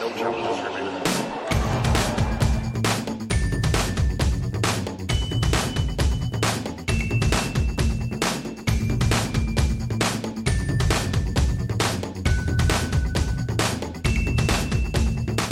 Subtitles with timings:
[0.00, 1.02] No challenges remaining.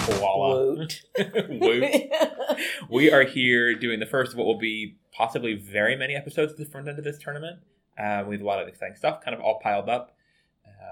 [0.07, 0.65] Voila.
[0.65, 1.03] Woot.
[1.51, 2.11] Woot.
[2.89, 6.57] we are here doing the first of what will be possibly very many episodes at
[6.57, 7.59] the front end of this tournament.
[7.99, 10.18] Uh, we have a lot of exciting stuff kind of all piled up.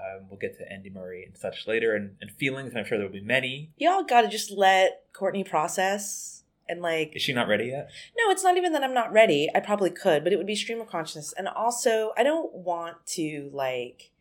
[0.07, 2.97] Uh, we'll get to Andy Murray and such later and, and feelings, and I'm sure
[2.97, 3.71] there will be many.
[3.77, 7.89] Y'all gotta just let Courtney process and like Is she not ready yet?
[8.17, 9.49] No, it's not even that I'm not ready.
[9.53, 11.33] I probably could, but it would be stream of consciousness.
[11.37, 14.11] And also, I don't want to like.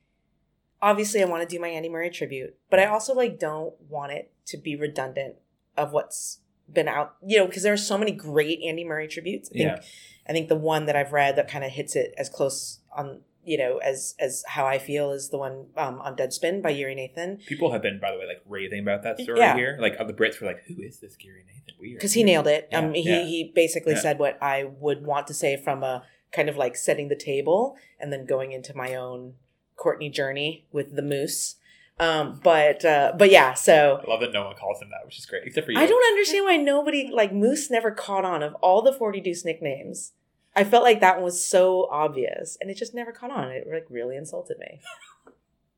[0.82, 4.12] Obviously, I want to do my Andy Murray tribute, but I also like don't want
[4.12, 5.36] it to be redundant
[5.76, 6.40] of what's
[6.72, 7.16] been out.
[7.26, 9.50] You know, because there are so many great Andy Murray tributes.
[9.50, 9.82] I think, Yeah.
[10.28, 13.20] I think the one that I've read that kind of hits it as close on
[13.46, 16.94] you know as as how I feel is the one um, on Deadspin by Giri
[16.94, 19.56] Nathan People have been, by the way, like raving about that story Yeah.
[19.56, 19.78] here.
[19.80, 21.98] Like, the Brits were like, "Who is this Giri Nathan?" Weird.
[21.98, 22.68] because he nailed it.
[22.70, 23.24] Yeah, um, he yeah.
[23.24, 27.08] he basically said what I would want to say from a kind of like setting
[27.08, 29.34] the table and then going into my own
[29.76, 31.56] Courtney journey with the moose.
[31.98, 35.18] Um, but uh, but yeah, so I love that no one calls him that, which
[35.18, 35.78] is great, except for you.
[35.78, 39.44] I don't understand why nobody like Moose never caught on of all the Forty Deuce
[39.44, 40.12] nicknames.
[40.56, 43.50] I felt like that one was so obvious, and it just never caught on.
[43.50, 44.80] It like really insulted me.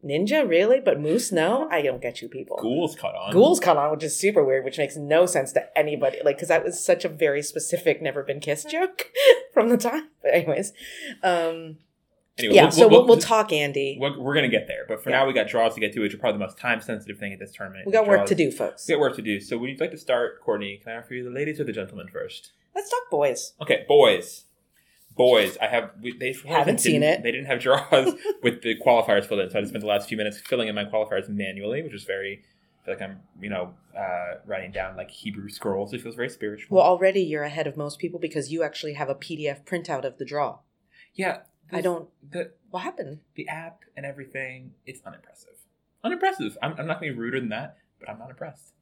[0.05, 1.69] Ninja, really, but Moose, no.
[1.73, 2.57] I don't get you people.
[2.63, 3.33] Ghouls caught on.
[3.33, 6.19] Ghouls caught on, which is super weird, which makes no sense to anybody.
[6.25, 9.11] Like, because that was such a very specific "never been kissed" joke
[9.53, 10.09] from the time.
[10.23, 10.73] But anyways,
[11.25, 11.79] um,
[12.39, 12.69] Anyway, yeah.
[12.69, 13.99] so we'll, we'll talk, Andy.
[14.01, 15.17] We're, we're gonna get there, but for Yeah.
[15.19, 17.33] now we got draws to get to, which are probably the most time sensitive thing
[17.33, 17.85] at this tournament.
[17.85, 18.87] We got work to do, folks.
[18.87, 19.41] We got work to do.
[19.41, 20.81] So would you like to start, Courtney?
[20.81, 22.53] Can I offer you the ladies or the gentlemen first?
[22.77, 23.55] Let's talk boys.
[23.61, 24.45] Okay, boys.
[25.19, 25.91] Boys, I have.
[26.01, 27.23] We, they Haven't seen it.
[27.23, 30.09] They didn't have draws with the qualifiers filled in, so I just spent the last
[30.09, 32.45] few minutes filling in my qualifiers manually, which is very.
[32.81, 35.93] I feel like I'm, you know, uh, writing down like Hebrew scrolls.
[35.93, 36.77] It feels very spiritual.
[36.77, 40.17] Well, already you're ahead of most people because you actually have a PDF printout of
[40.17, 40.61] the draw.
[41.15, 41.41] yeah,
[41.71, 42.09] I don't.
[42.31, 43.19] The What happened?
[43.35, 44.73] the app and everything.
[44.87, 45.51] It's unimpressive.
[46.05, 46.57] Unimpressive.
[46.63, 48.73] I'm, I'm not going to be ruder than that, but I'm not impressed.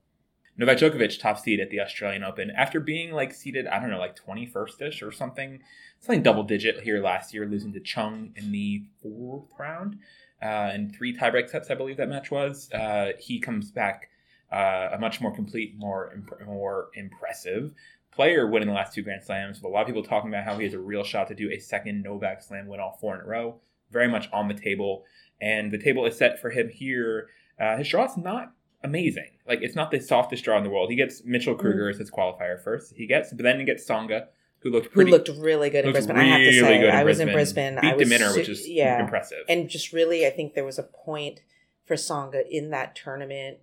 [0.59, 3.99] Novak Djokovic top seed at the Australian Open after being like seated, I don't know,
[3.99, 5.61] like 21st ish or something,
[6.01, 9.99] something double digit here last year, losing to Chung in the fourth round.
[10.41, 12.71] Uh, three tiebreak sets, I believe that match was.
[12.73, 14.09] Uh, he comes back
[14.53, 17.73] uh, a much more complete, more imp- more impressive
[18.13, 19.59] player, winning the last two Grand Slams.
[19.59, 21.51] With a lot of people talking about how he has a real shot to do
[21.51, 23.61] a second Novak Slam win, all four in a row.
[23.91, 25.05] Very much on the table,
[25.41, 27.29] and the table is set for him here.
[27.59, 28.53] Uh, his draw's not
[28.87, 29.31] amazing.
[29.47, 30.91] Like it's not the softest draw in the world.
[30.91, 31.61] He gets Mitchell mm-hmm.
[31.61, 32.95] Krueger as his qualifier first.
[32.97, 34.27] He gets, but then he gets Tsonga,
[34.61, 36.17] who looked Who looked really good in Brisbane?
[36.17, 37.79] I have to really say, good I was in Brisbane.
[37.81, 39.45] Beat I was su- which is yeah, impressive.
[39.49, 41.41] and just really, I think there was a point
[41.85, 43.59] for Tsonga in that tournament,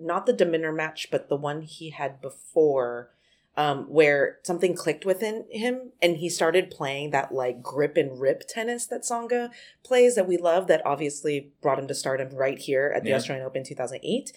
[0.00, 3.10] not the de Minaur match, but the one he had before,
[3.56, 8.42] um, where something clicked within him, and he started playing that like grip and rip
[8.48, 9.50] tennis that Tsonga
[9.84, 10.66] plays that we love.
[10.66, 13.16] That obviously brought him to stardom right here at the Yeah.
[13.16, 14.32] Australian Open 2008.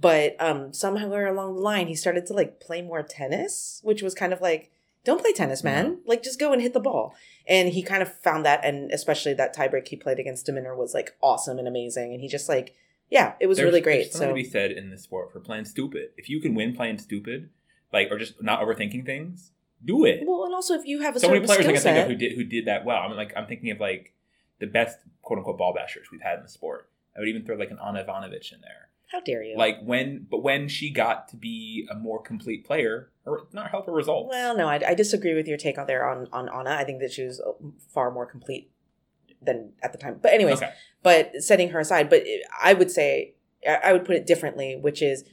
[0.00, 4.14] But um, somewhere along the line, he started to like play more tennis, which was
[4.14, 4.70] kind of like.
[5.04, 5.98] Don't play tennis, man.
[6.06, 7.12] Like, just go and hit the ball.
[7.48, 10.76] And he kind of found that, and especially that tiebreak he played against de Minaur
[10.76, 12.12] was like awesome and amazing.
[12.12, 12.76] And he just like,
[13.10, 14.12] yeah, it was There's- really There's great.
[14.12, 16.10] something So to be said in the sport for playing stupid.
[16.16, 17.50] If you can win playing stupid,
[17.92, 19.52] like or just not overthinking things,
[19.84, 20.20] do it.
[20.26, 22.14] well, and also if you have a so many players I can think of who
[22.16, 22.98] did who did that well.
[22.98, 24.14] I mean, like I'm thinking of like
[24.60, 26.88] the best quote unquote ball bashers we've had in the sport.
[27.16, 28.88] I would even throw like an Ana Ivanovic in there.
[29.10, 29.56] how dare you?
[29.56, 33.86] Like when, but when she got to be a more complete player, her not help
[33.86, 34.30] her results.
[34.30, 36.76] well, no, I, I disagree with your take on there on on Anna.
[36.76, 37.52] I think that she was uh,
[37.92, 38.70] far more complete
[39.42, 40.18] than at the time.
[40.22, 42.22] But anyways, okay, but setting her aside, but
[42.62, 43.34] I would say
[43.66, 45.24] I would put it differently, which is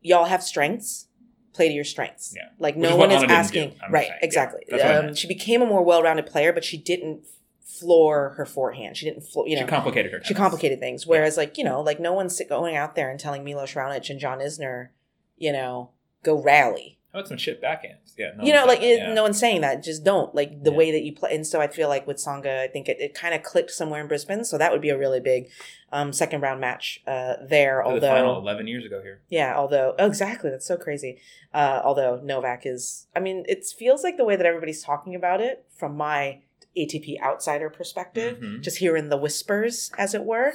[0.00, 1.08] y'all have strengths.
[1.52, 2.34] Play to your strengths.
[2.34, 2.48] Yeah.
[2.58, 3.74] Like Which no is one is Anna asking.
[3.90, 4.06] right.
[4.06, 4.12] saying.
[4.20, 4.60] Yeah, Exactly.
[4.72, 7.26] I um, she became a more well-rounded player, but she didn't
[7.62, 8.96] floor her forehand.
[8.96, 9.46] She didn't floor.
[9.48, 10.22] You know, she complicated her.
[10.24, 11.06] she complicated things.
[11.06, 14.18] Whereas, like you know, like no one's going out there and telling Milos Raonic and
[14.20, 14.88] John Isner,
[15.36, 15.90] you know,
[16.22, 16.98] go rally.
[17.12, 18.14] How about some shit backhands?
[18.16, 19.12] Yeah, no you know, like it, yeah.
[19.12, 19.82] no one's saying that.
[19.82, 20.76] Just don't like the Yeah.
[20.78, 21.34] way that you play.
[21.34, 24.00] And so I feel like with Tsonga, I think it, it kind of clicked somewhere
[24.00, 24.44] in Brisbane.
[24.44, 25.50] So that would be a really big
[25.92, 27.82] um, second round match uh, there.
[27.82, 29.20] To the final although, eleven years ago here.
[29.28, 31.18] yeah, although oh, exactly, that's so crazy.
[31.52, 35.42] Uh, although Novak is, I mean, it feels like the way that everybody's talking about
[35.42, 36.38] it from my
[36.74, 38.62] ATP outsider perspective, Mhm.
[38.62, 40.54] just hearing the whispers, as it were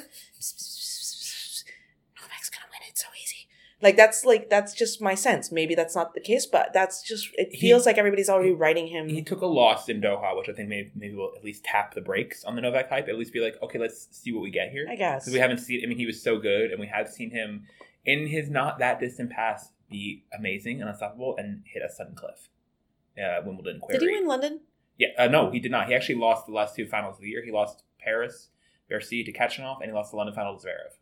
[2.50, 3.48] gonna win it so easy.
[3.80, 5.52] Like that's like that's just my sense.
[5.52, 8.88] Maybe that's not the case, but that's just it He- feels like everybody's already writing
[8.88, 9.08] him.
[9.08, 11.94] He took a loss in Doha, which I think maybe, maybe will at least tap
[11.94, 13.08] the brakes on the Novak hype.
[13.08, 14.88] At least be like, okay, let's see what we get here.
[14.90, 15.26] I guess.
[15.26, 15.82] Because we haven't seen.
[15.84, 17.68] I mean, he was so good, and we have seen him
[18.04, 22.50] in his not that distant past be amazing and unstoppable and hit a sudden cliff.
[23.18, 24.00] Uh, Wimbledon query.
[24.00, 24.62] Did he win London?
[24.98, 25.88] Yeah, uh, no, he did not.
[25.88, 27.44] He actually lost the last two finals of the year.
[27.46, 28.50] He lost Paris,
[28.90, 30.98] Bercy to Khachanov, and he lost the London final to Zverev.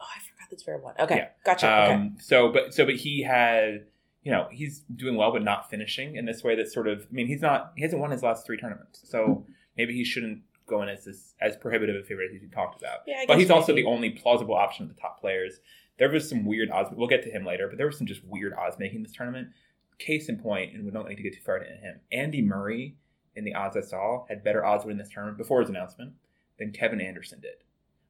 [0.00, 0.94] Oh, I forgot that's very one.
[0.98, 1.28] Okay, Yeah.
[1.44, 1.66] gotcha.
[1.66, 1.92] okay.
[1.94, 3.86] Um, so, but so, but he had,
[4.22, 6.54] you know, he's doing well, but not finishing in this way.
[6.56, 9.44] That sort of, I mean, he's not, he hasn't won his last three tournaments, so
[9.76, 12.98] maybe he shouldn't go in as this as prohibitive a favorite as you talked about.
[13.06, 13.82] Yeah, but he's also maybe.
[13.82, 15.60] the only plausible option of the top players.
[15.98, 16.90] There was some weird odds.
[16.94, 19.48] We'll get to him later, but there was some just weird odds making this tournament.
[19.98, 21.98] Case in point, and we don't need to get too far into him.
[22.12, 22.94] Andy Murray,
[23.34, 26.12] in the odds I saw, had better odds winning this tournament before his announcement
[26.56, 27.64] than Kevin Anderson did,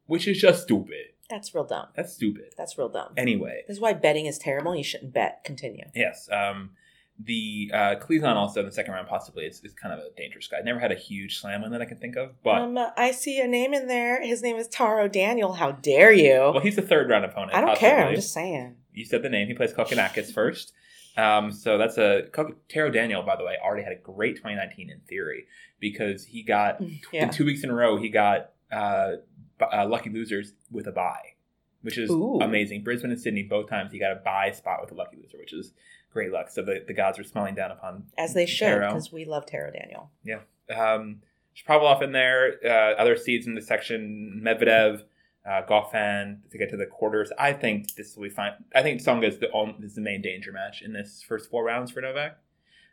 [0.09, 1.13] which is just stupid.
[1.31, 1.87] That's real dumb.
[1.95, 2.55] That's stupid.
[2.57, 3.13] That's real dumb.
[3.17, 4.75] Anyway, This is why betting is terrible.
[4.75, 5.45] You shouldn't bet.
[5.45, 5.85] Continue.
[5.95, 6.29] Yes.
[6.33, 6.71] Um,
[7.21, 10.47] the uh, Cleveland also in the second round possibly is, is kind of a dangerous
[10.47, 10.59] guy.
[10.65, 13.41] Never had a huge slam win that I can think of, but um, I see
[13.41, 14.23] a name in there.
[14.25, 15.53] His name is Taro Daniel.
[15.55, 16.39] How dare you?
[16.53, 17.55] well, he's the third round opponent.
[17.55, 18.07] I don't care.
[18.07, 18.77] I'm just saying.
[18.95, 19.49] You said the name.
[19.49, 20.73] He plays Kokkinakis first.
[21.17, 22.29] Um, so that's a
[22.69, 25.47] Taro Daniel, by the way, already had a great 2019 in theory
[25.81, 26.81] because he got
[27.13, 27.25] Yeah.
[27.25, 29.13] in two weeks in a row he got uh,
[29.61, 31.35] uh, lucky losers with a bye,
[31.83, 32.39] which is Ooh.
[32.41, 32.83] amazing.
[32.83, 35.53] Brisbane and Sydney both times he got a bye spot with a lucky loser, which
[35.53, 35.73] is
[36.13, 36.51] great luck.
[36.51, 39.71] So the, the gods are smiling down upon As they should, because we love Taro
[39.71, 40.11] Daniel.
[40.25, 40.41] Yeah,
[40.75, 41.23] um,
[41.57, 42.55] Shapovalov in there.
[42.65, 45.03] Uh, other seeds in the section: Medvedev,
[45.47, 47.33] uh, Goffin to get to the quarters.
[47.39, 48.53] I think this will be fine.
[48.75, 49.49] I think Tsonga is the
[49.83, 52.39] is the main danger match in this first four rounds for Novak.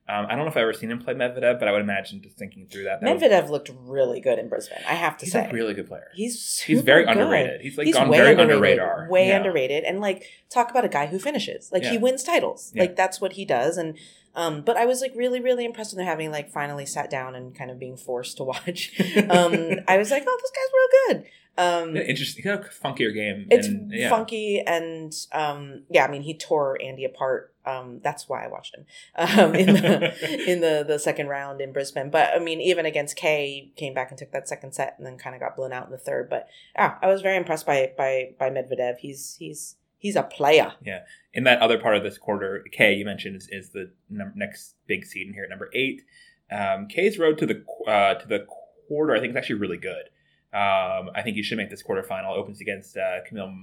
[0.07, 2.21] Um, I don't know if I've ever seen him play Medvedev, but I would imagine
[2.21, 3.01] just thinking through that.
[3.01, 4.77] that Medvedev looked really good in Brisbane.
[4.87, 6.09] I have to he's say, a really good player.
[6.13, 7.17] he's He's very good.
[7.17, 7.61] underrated.
[7.61, 9.07] He's like He's gone way very under underrated, radar.
[9.09, 9.37] way Yeah.
[9.37, 11.71] underrated, and like talk about a guy who finishes.
[11.71, 12.71] Like he wins titles.
[12.75, 12.83] Yeah.
[12.83, 13.77] Like that's what he does.
[13.77, 13.97] And
[14.35, 17.33] um, but I was like really, really impressed when they're having like finally sat down
[17.35, 18.91] and kind of being forced to watch.
[19.17, 19.53] um,
[19.87, 20.89] I was like, oh, this guy's real
[21.23, 21.31] good.
[21.57, 22.43] Um, interesting.
[22.43, 23.47] Got a funkier game.
[23.49, 24.09] it's and, yeah.
[24.09, 26.05] funky and um, yeah.
[26.05, 27.53] I mean, he tore Andy apart.
[27.65, 28.85] Um, that's why I watched him
[29.15, 32.09] um, in the in the the second round in Brisbane.
[32.09, 35.17] But I mean, even against Kay, came back and took that second set, and then
[35.17, 36.29] kind of got blown out in the third.
[36.29, 38.97] But yeah, I was very impressed by by by Medvedev.
[38.97, 40.73] He's he's he's a player.
[40.83, 41.01] Yeah.
[41.33, 44.75] In that other part of this quarter, K you mentioned is, is the num- next
[44.87, 46.03] big seed in here at number eight.
[46.51, 48.45] Um, K's road to the uh, to the
[48.87, 50.09] quarter, I think, is actually really good.
[50.55, 52.35] Um, I think he should make this quarterfinal.
[52.35, 53.53] Opens against uh, Kamil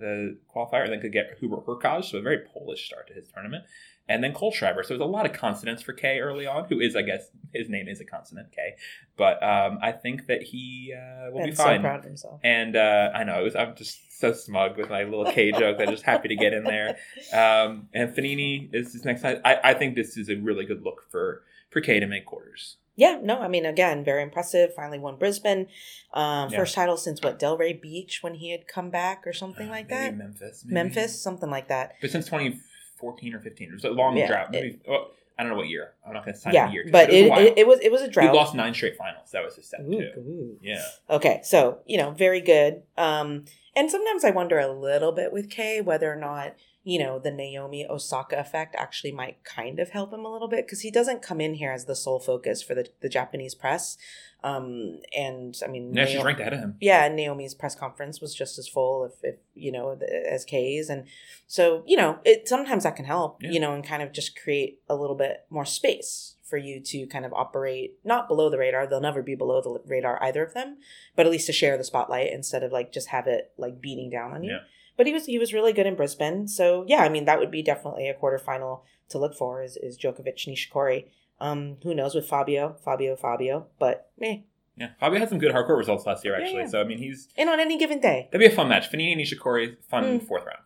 [0.00, 3.28] the qualifier, and then could get Hubert Hurkacz, so a very Polish start to his
[3.28, 3.64] tournament.
[4.10, 4.82] And then Kohlschreiber.
[4.82, 7.68] So there's a lot of consonants for K early on, who is, I guess, his
[7.68, 8.76] name is a consonant, K.
[9.16, 11.82] But um, I think that he uh, will be And so fine.
[11.82, 12.40] proud of himself.
[12.42, 15.76] And uh, I know it was, I'm just so smug with my little K joke.
[15.76, 16.96] That I'm just happy to get in there.
[17.34, 19.24] Um, and Fognini is his next.
[19.24, 22.78] I, I think this is a really good look for for K to make quarters.
[22.98, 24.74] Yeah, no, I mean, again, very impressive.
[24.74, 25.68] Finally won Brisbane.
[26.12, 26.58] Um, Yeah.
[26.58, 30.00] First title since what, Delray Beach when he had come back or something like Maybe
[30.00, 30.16] that?
[30.16, 30.64] Memphis.
[30.66, 30.74] maybe.
[30.74, 31.94] Memphis, something like that.
[32.00, 34.52] But since 2014 or 15, it was a long Yeah, drought.
[34.54, 35.92] it- Maybe, well, I don't know what year.
[36.04, 36.84] I'm not going to sign Yeah, year.
[36.90, 38.34] but it, it, it was it was a he drought.
[38.34, 39.30] lost nine straight finals.
[39.30, 40.10] That was his set Ooh, too.
[40.18, 40.56] ooh.
[40.60, 40.84] Yeah.
[41.08, 42.82] Okay, so you know, very good.
[42.96, 43.44] Um,
[43.76, 46.56] and sometimes I wonder a little bit with Kay whether or not
[46.92, 50.64] you know the Naomi Osaka effect actually might kind of help him a little bit
[50.66, 53.98] because he doesn't come in here as the sole focus for the the Japanese press.
[54.44, 56.76] Um, and I mean, Yeah, she's ranked ahead of him.
[56.80, 60.44] yeah, and Naomi's press conference was just as full, if, if you know, the- as
[60.44, 61.06] Kay's, and
[61.48, 63.50] so you know, it sometimes that can help, Yeah.
[63.50, 67.06] you know, and kind of just create a little bit more space for you to
[67.08, 68.86] kind of operate not below the radar.
[68.86, 70.78] They'll never be below the radar either of them,
[71.16, 74.08] but at least to share the spotlight instead of like just have it like beating
[74.08, 74.52] down on you.
[74.52, 74.58] Yeah.
[74.98, 77.50] But he was he was really good in Brisbane, so yeah, I mean that would
[77.50, 81.06] be definitely a quarterfinal to look for is is Djokovic Nishikori.
[81.40, 84.38] Um, who knows with Fabio, Fabio, Fabio, but eh.
[84.76, 84.90] Yeah.
[85.00, 86.60] Fabio had some good hard court results last year, actually.
[86.62, 86.66] yeah.
[86.66, 87.28] So, I mean, he's.
[87.36, 88.90] And on any given day, That'd be a fun match.
[88.92, 90.22] Fognini Nishikori, fun Mm.
[90.26, 90.62] fourth round.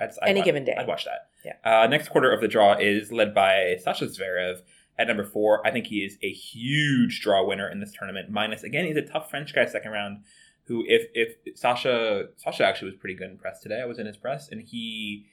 [0.00, 0.74] I'd, I'd Any watch- given day.
[0.78, 1.28] I'd watch that.
[1.44, 1.52] Yeah.
[1.64, 4.60] Uh, next quarter of the draw is led by Sasha Zverev
[4.98, 5.66] at number four.
[5.66, 8.30] I think he is a huge draw winner in this tournament.
[8.30, 10.24] Minus again, he's a tough French guy second round.
[10.72, 13.82] Who, if if Sasha Sasha actually was pretty good in press today.
[13.82, 15.26] I was in his press, and he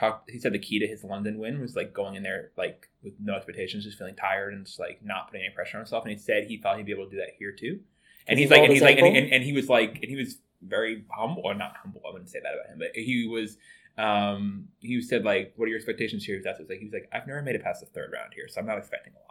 [0.00, 0.30] talked.
[0.30, 3.12] He said the key to his London win was like going in there like with
[3.20, 6.04] no expectations, just feeling tired and just like not putting any pressure on himself.
[6.04, 7.80] And he said he thought he'd be able to do that here too.
[8.26, 10.16] And he he's like, and he's like, and, and, and he was like, and he
[10.16, 12.00] was very humble, or not humble.
[12.08, 13.58] I wouldn't say that about him, but he was.
[13.98, 16.78] Um, he said like, "What are your expectations here?" He was asked, it was like,
[16.78, 18.78] he was like, "I've never made it past the third round here, so I'm not
[18.78, 19.25] expecting a lot."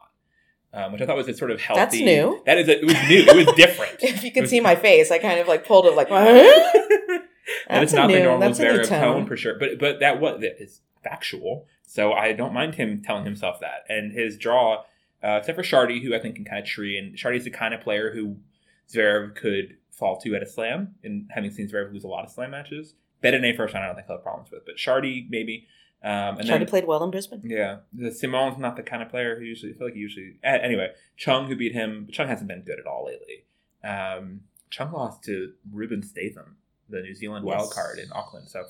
[0.76, 1.80] Um, which I thought was a sort of healthy.
[1.80, 2.42] That's new.
[2.46, 3.20] That is, a, it was new.
[3.26, 3.96] It was different.
[4.04, 6.10] if you could was- see my face, I kind of like pulled it like.
[6.10, 7.22] that
[7.84, 9.00] is That's not the new- normal a new Zverev tone.
[9.02, 9.26] tone.
[9.26, 9.58] for sure.
[9.58, 11.66] But but that was that is factual.
[11.84, 13.86] So I don't mind him telling himself that.
[13.88, 14.84] And his draw,
[15.24, 17.74] uh, except for Chardy, who I think can kind of tree, and Chardy's the kind
[17.74, 18.38] of player who
[18.92, 20.96] Zverev could fall to at a slam.
[21.04, 23.96] And having seen Zverev lose a lot of slam matches, Bedene first round, I don't
[23.96, 25.68] think he'll have problems with, but Chardy maybe.
[26.06, 27.42] Um, and Chardy then, played well in Brisbane.
[27.44, 30.38] yeah, the Simon's not the kind of player who usually I feel like he usually.
[30.44, 32.08] Anyway, Chung who beat him.
[32.12, 33.46] Chung hasn't been good at all lately.
[33.84, 36.58] Um, Chung lost to Rubin Statham,
[36.90, 38.50] the New Zealand wild card in Auckland.
[38.50, 38.66] So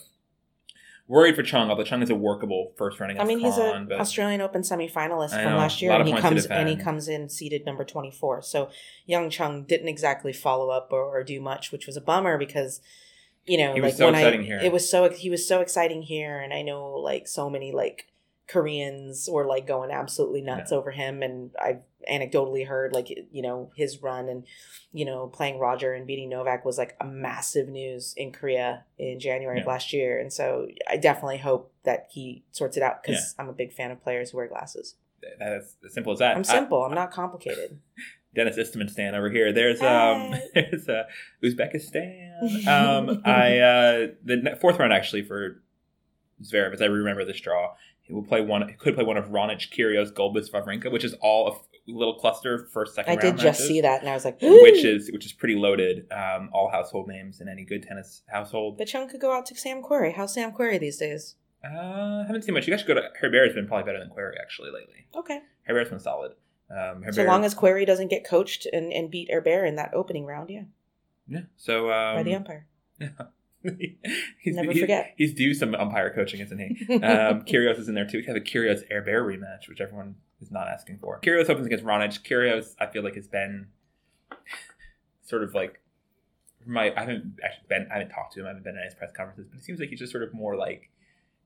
[1.10, 3.20] worried for Chung, although Chung is a workable first running.
[3.20, 6.46] I mean, he's an Australian Open semi-finalist I from know, last year, and he comes
[6.46, 8.44] and he comes in seated number twenty-four.
[8.44, 8.70] So
[9.06, 12.80] Young Chung didn't exactly follow up or, or do much, which was a bummer because
[13.46, 14.60] you know, He was like so when exciting I, here.
[14.64, 18.08] it was so he was so exciting here, and I know like so many like
[18.48, 23.72] Koreans were like going absolutely nuts over him, and I've anecdotally heard like you know
[23.76, 24.46] his run and
[24.94, 29.20] you know playing Roger and beating Novak was like a massive news in Korea in
[29.20, 33.36] January of last year, and so I definitely hope that he sorts it out because
[33.40, 34.96] I'm a big fan of players who wear glasses.
[35.40, 36.36] that's as simple as that.
[36.36, 36.84] I'm I- simple.
[36.84, 37.80] I'm not complicated.
[38.36, 39.52] Denis Istomin stand over here.
[39.54, 40.42] There's um Hey.
[40.72, 41.04] there's uh,
[41.44, 42.68] Uzbekistan.
[42.68, 45.62] Um, I uh, the fourth round actually for
[46.44, 48.68] Zverev, as I remember this draw, he will play one.
[48.68, 52.16] He could play one of Raonic, Kyrgios, Gulbis, Wawrinka, which is all a f- little
[52.20, 53.14] cluster first second.
[53.18, 55.56] I did just matches, see that, and I was like, which is which is pretty
[55.56, 56.12] loaded.
[56.12, 58.78] Um, all household names in any good tennis household.
[58.78, 60.14] But Chung could go out to Sam Querrey.
[60.14, 61.36] How's Sam Querrey these days?
[61.64, 62.68] Uh, haven't seen much.
[62.68, 65.08] You guys should go to Herbert's been probably better than Querrey actually lately.
[65.16, 65.40] Okay.
[65.64, 66.34] Herbert's been solid.
[66.76, 70.26] Um, So long as Querrey doesn't get coached and, and beat Herbert in that opening
[70.26, 70.64] round, yeah,
[71.28, 71.42] yeah.
[71.58, 72.68] So um, by the umpire.
[74.40, 75.14] he's, Never he's- forget.
[75.18, 76.94] He's due some umpire coaching, isn't he?
[76.96, 78.18] Um, Kyrgios is in there too.
[78.18, 81.20] We have a Kyrgios Air Bear rematch, which everyone is not asking for.
[81.22, 82.22] Kyrgios opens against Raonic.
[82.24, 83.68] Kyrgios, I feel like, has been
[85.24, 85.82] sort of like
[86.66, 86.94] my.
[86.96, 87.88] I haven't actually been.
[87.92, 88.46] I haven't talked to him.
[88.46, 90.34] I haven't been at his press conferences, but it seems like he's just sort of
[90.34, 90.90] more like.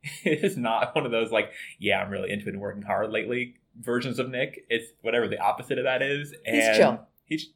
[0.24, 3.56] It's not one of those like, yeah, I'm really into it and working hard lately
[3.80, 4.66] versions of Nick.
[4.70, 6.34] It's whatever the opposite of that is.
[6.46, 7.08] And He's chill.
[7.26, 7.50] He's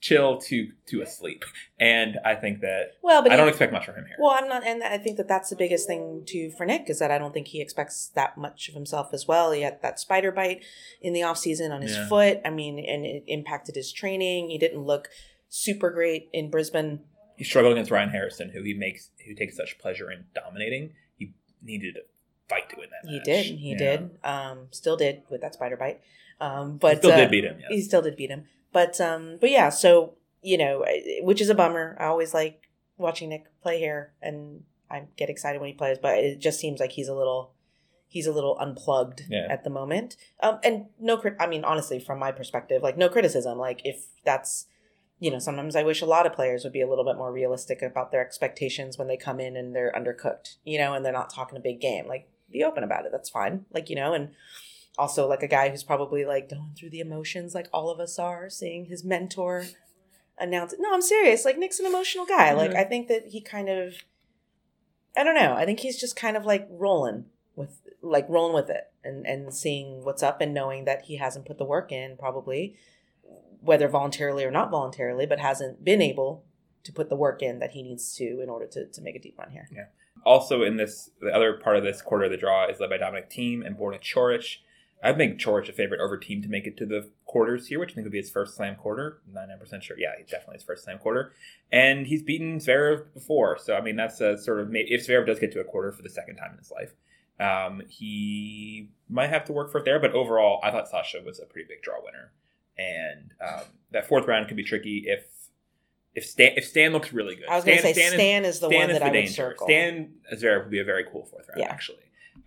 [0.00, 1.44] chill to to asleep,
[1.78, 4.16] and I think that well, but I don't expect much from him here.
[4.18, 6.98] Well, I'm not, and I think that that's the biggest thing too for Nick is
[7.00, 9.52] that I don't think he expects that much of himself as well.
[9.52, 10.64] He had that spider bite
[11.02, 12.08] in the off season on his Yeah.
[12.08, 12.40] foot.
[12.46, 14.48] I mean, and it impacted his training.
[14.48, 15.08] He didn't look
[15.50, 17.00] super great in Brisbane.
[17.36, 20.94] he struggled against Ryan Harrison, who he makes who takes such pleasure in dominating.
[21.18, 21.98] He needed
[22.50, 23.08] fight to win that.
[23.08, 23.24] He match.
[23.24, 23.78] did, he Yeah.
[23.78, 26.00] did, um, still did with that spider bite.
[26.40, 27.56] Um, He but still uh, did beat him.
[27.60, 27.68] Yes.
[27.70, 28.44] he still did beat him.
[28.72, 30.84] But um, but yeah, so you know,
[31.22, 31.96] which is a bummer.
[32.00, 35.98] I always like watching Nick play here, and I get excited when he plays.
[36.00, 37.52] But it just seems like he's a little,
[38.08, 39.46] he's a little unplugged Yeah.
[39.50, 40.16] at the moment.
[40.42, 43.58] Um, and no, crit- I mean, honestly, from my perspective, like no criticism.
[43.58, 44.66] Like if that's,
[45.18, 47.30] you know, sometimes I wish a lot of players would be a little bit more
[47.32, 51.12] realistic about their expectations when they come in and they're undercooked, you know, and they're
[51.12, 52.06] not talking a big game.
[52.06, 53.12] Like be open about it.
[53.12, 53.64] That's fine.
[53.72, 54.30] Like you know, and
[54.98, 58.18] also like a guy who's probably like going through the emotions like all of us
[58.18, 59.64] are seeing his mentor
[60.38, 62.58] announce it no i'm serious like nick's an emotional guy mm-hmm.
[62.58, 63.94] like i think that he kind of
[65.16, 67.24] i don't know i think he's just kind of like rolling
[67.56, 71.46] with like rolling with it and and seeing what's up and knowing that he hasn't
[71.46, 72.76] put the work in probably
[73.60, 76.44] whether voluntarily or not voluntarily but hasn't been able
[76.82, 79.20] to put the work in that he needs to in order to, to make a
[79.20, 79.68] deep run here
[80.24, 82.98] Also, in this, the other part of this quarter of the draw is led by
[82.98, 84.56] Dominic Thiem and Borna Coric.
[85.02, 87.92] I'd make Coric a favorite over Thiem to make it to the quarters here, which
[87.92, 89.22] I think would be his first slam quarter.
[89.34, 89.98] 99% sure.
[89.98, 91.32] Yeah, definitely his first slam quarter.
[91.72, 93.56] And he's beaten Zverev before.
[93.58, 96.02] So, I mean, that's a sort of, if Zverev does get to a quarter for
[96.02, 96.92] the second time in his life,
[97.38, 99.98] um, he might have to work for it there.
[99.98, 102.32] But overall, I thought Sasha was a pretty big draw winner.
[102.76, 105.39] And um, that fourth round could be tricky if
[106.14, 107.48] if Stan, if Stan looks really good.
[107.48, 109.28] i was going to say is- stan, is, the Stan one is that i would
[109.28, 111.70] circle Stan Zverev would be a very cool fourth round, Yeah.
[111.70, 111.98] actually.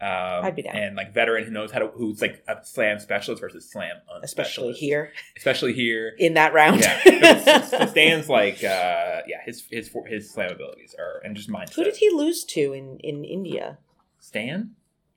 [0.01, 0.75] Um, I'd be down.
[0.75, 4.73] And like veteran who knows how to, who's like a slam specialist versus slam especially
[4.73, 6.13] here especially here.
[6.17, 11.21] in that round Yeah, So Stan's like, uh, yeah, his his his slam abilities are
[11.23, 11.75] and just mindset.
[11.75, 13.77] Who did he lose to in, in India?
[14.19, 14.71] Stan?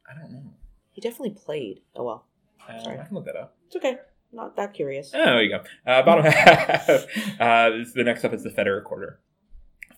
[0.09, 0.43] I don't know.
[0.93, 1.81] He definitely played.
[1.97, 2.27] Oh well,
[2.69, 2.99] Uh, Sorry.
[3.01, 3.57] I can look that up.
[3.67, 3.97] it's okay.
[4.33, 5.13] Not that curious.
[5.15, 5.63] Oh, there you go.
[5.91, 6.89] Uh, bottom half.
[6.89, 9.21] uh, this, the next up is the Federer quarter.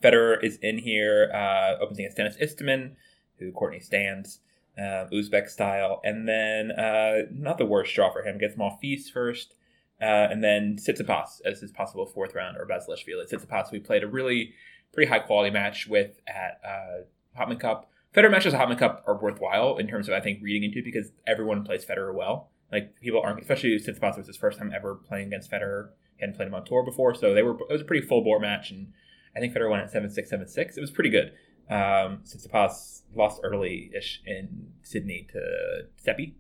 [0.03, 2.93] Federer is in here, uh, opens against Denis Istomin,
[3.39, 4.41] who Courtney stands,
[4.79, 8.39] uh, Uzbek style, and then uh, not the worst draw for him.
[8.39, 9.55] Gets Monfils first,
[10.01, 13.29] uh, and then Tsitsipas as his possible fourth round, or Basilashvili.
[13.33, 14.55] Tsitsipas we played a really
[14.93, 17.91] pretty high quality match with at uh, Hopman Cup.
[18.15, 21.11] Federer matches at Hopman Cup are worthwhile in terms of I think reading into because
[21.27, 22.51] everyone plays Federer well.
[22.71, 25.89] Like people aren't, especially since Tsitsipas was his first time ever playing against Federer.
[26.17, 27.53] He hadn't played him on tour before, so they were.
[27.53, 28.93] It was a pretty full bore match, and
[29.37, 30.77] I think Federer won at seven six seven six.
[30.77, 31.33] It was pretty good.
[31.71, 36.35] Um, Tsitsipas lost early ish in Sydney to Seppi,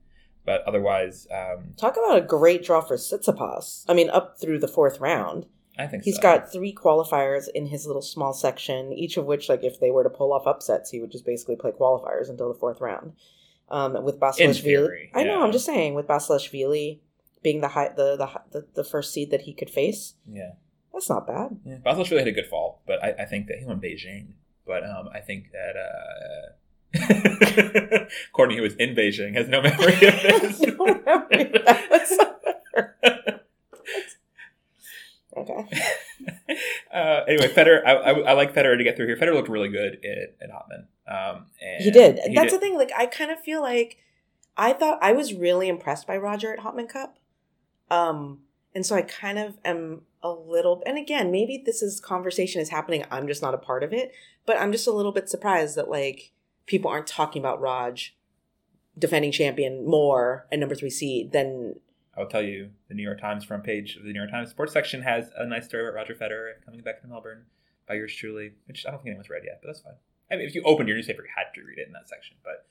[0.45, 3.85] but otherwise, um, Talk about a great draw for Tsitsipas.
[3.89, 5.47] I mean, up through the fourth round.
[5.79, 6.23] I think He's so.
[6.23, 10.03] got three qualifiers in his little small section, each of which, like, if they were
[10.03, 13.13] to pull off upsets, he would just basically play qualifiers until the fourth round.
[13.71, 15.39] Um, with Basilashvili, I know.
[15.39, 15.45] yeah.
[15.45, 17.01] I'm just saying, with Basilashvili
[17.43, 20.53] being the high, the, the the the first seed that he could face, yeah.
[20.93, 21.59] that's not bad.
[21.65, 24.33] Yeah, really had a good fall, but I, I think that he won Beijing.
[24.67, 26.55] But um, I think that uh,
[28.33, 30.61] Courtney, who was in Beijing, has no memory of this.
[30.61, 33.45] No memory of that whatsoever.
[35.37, 35.69] okay.
[36.93, 39.17] uh, anyway, Federer, I, I, I like Federer to get through here.
[39.17, 40.87] Federer looked really good at, at Hopman.
[41.09, 42.19] Um, and He did.
[42.27, 42.77] he That's did- the thing.
[42.77, 43.97] Like, I kind of feel like
[44.57, 47.19] I thought I was really impressed by Roger at Hopman Cup.
[47.91, 48.41] Um,
[48.75, 52.69] and so I kind of am a little, and again, maybe this is conversation is
[52.69, 53.05] happening.
[53.11, 54.13] I'm just not a part of it,
[54.45, 56.33] but I'm just a little bit surprised that like
[56.67, 58.15] people aren't talking about Raj
[58.99, 61.77] defending champion more and number three seed than
[62.17, 64.73] I'll tell you, the New York Times front page of the New York Times sports
[64.73, 67.45] section has a nice story about Roger Federer coming back to Melbourne
[67.87, 69.95] by yours truly, which I don't think anyone's read yet, but that's fine.
[70.31, 72.37] I mean, if you opened your newspaper, you had to read it in that section.
[72.45, 72.67] But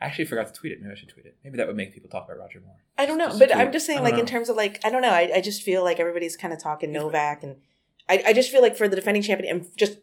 [0.00, 0.80] I actually forgot to tweet it.
[0.80, 1.36] Maybe I should tweet it.
[1.44, 2.76] Maybe that would make people talk about Roger more.
[2.98, 3.56] I don't know, Just but.
[3.56, 5.10] I'm just saying, like in terms of like, I don't know.
[5.10, 7.56] I, I just feel like everybody's kind of talking Novak, and
[8.08, 9.98] I, I just feel like for the defending champion, and just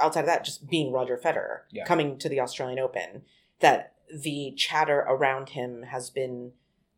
[0.00, 1.84] outside of that, just being Roger Federer Yeah.
[1.84, 3.22] coming to the Australian Open,
[3.60, 6.52] that the chatter around him has been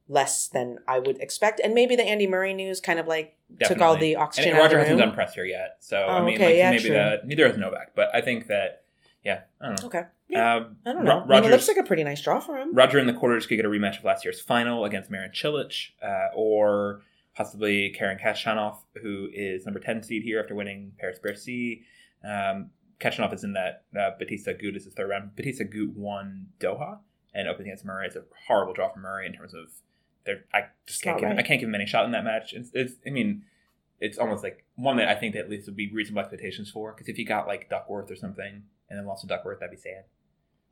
[0.09, 3.81] less than I would expect, and maybe the Andy Murray news kind of like took
[3.81, 6.35] all the oxygen And out Roger hasn't done press here yet, so Oh, I mean,
[6.35, 6.95] okay, like yeah, maybe true.
[6.95, 8.82] that neither has Novak, but I think that
[9.25, 9.87] yeah, I don't know.
[9.89, 11.35] Okay, yeah, Um, I don't Ro- know.
[11.35, 12.75] I mean, it looks like a pretty nice draw for him.
[12.75, 15.91] Roger in the quarters could get a rematch of last year's final against Marin Cilic,
[16.03, 17.03] uh, or
[17.37, 21.83] possibly Karen Khachanov, who is number 10 seed here after winning Paris Bercy.
[22.25, 25.35] Um, Khachanov is in that uh, Bautista Agut is the third round.
[25.37, 26.99] Bautista Agut won Doha
[27.35, 28.07] and opened against Murray.
[28.07, 29.71] It's a horrible draw for Murray in terms of
[30.25, 30.45] their.
[30.55, 31.45] I just can't give him, right.
[31.45, 32.53] I can't give him any shot in that match.
[32.53, 33.45] It's, it's I mean,
[34.03, 36.93] it's almost like one that I think that at least would be reasonable expectations for.
[36.93, 39.81] Because if you got like Duckworth or something and then lost to Duckworth, that'd be
[39.81, 40.05] sad.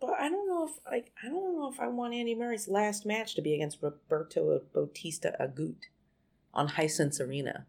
[0.00, 3.06] But I don't know if like I don't know if I want Andy Murray's last
[3.06, 5.76] match to be against Roberto Bautista Agut
[6.52, 7.66] on Hisense Arena.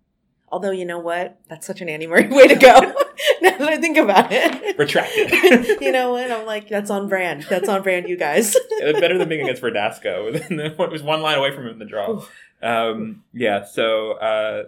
[0.50, 2.94] Although you know what, that's such an Andy Murray way to go.
[3.42, 5.32] now that I think about it, Retracted.
[5.82, 6.32] you know what?
[6.32, 7.46] I'm like, that's on brand.
[7.50, 8.56] That's on brand, you guys.
[8.56, 10.34] it was better than being against Verdasco.
[10.50, 12.24] it was one line away from him in the draw.
[12.62, 14.64] Um, yeah, so uh,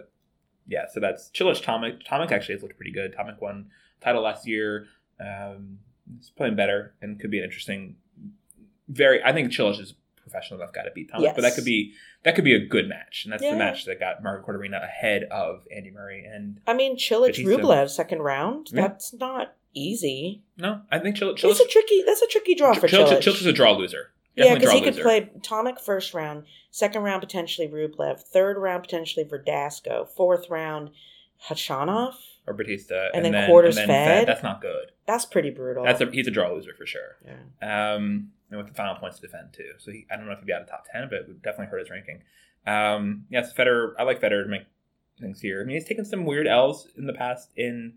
[0.66, 2.02] yeah, so that's Cilic Tomic.
[2.06, 3.14] Tomic actually has looked pretty good.
[3.14, 4.86] Tomic won title last year.
[5.20, 5.78] Um,
[6.18, 7.96] he's playing better and could be an interesting.
[8.88, 11.92] Very, I think Cilic is professional enough guy to beat Tomic, but that could be
[12.24, 13.52] that could be a good match, and that's Yeah.
[13.52, 16.24] the match that got Margaret Court Arena ahead of Andy Murray.
[16.24, 18.68] And I mean, Cilic Rublev second round.
[18.72, 18.82] Yeah.
[18.82, 20.42] That's not easy.
[20.56, 21.40] no, I think Cilic.
[21.40, 22.02] That's a tricky.
[22.06, 23.18] That's a tricky draw for Cilic, Cilic.
[23.22, 24.10] Cilic is a draw loser.
[24.36, 29.24] Yeah, because he could play Tomic first round, second round potentially Rublev, third round potentially
[29.24, 30.90] Verdasco, fourth round
[31.48, 32.14] Khachanov.
[32.46, 34.26] or Bautista, And then quarters and Fed.
[34.28, 34.92] That's not good.
[35.06, 35.84] That's pretty brutal.
[35.84, 37.16] That's a he's a draw loser for sure.
[37.24, 37.94] yeah.
[37.94, 39.72] Um, and with the final points to defend too.
[39.78, 41.42] So he, I don't know if he'd be out of top ten, but it would
[41.42, 42.22] definitely hurt his ranking.
[42.66, 43.92] Um, yes, Federer.
[43.98, 44.62] I like Federer to make
[45.20, 45.60] things here.
[45.60, 47.94] I mean, he's taken some weird L's in the past in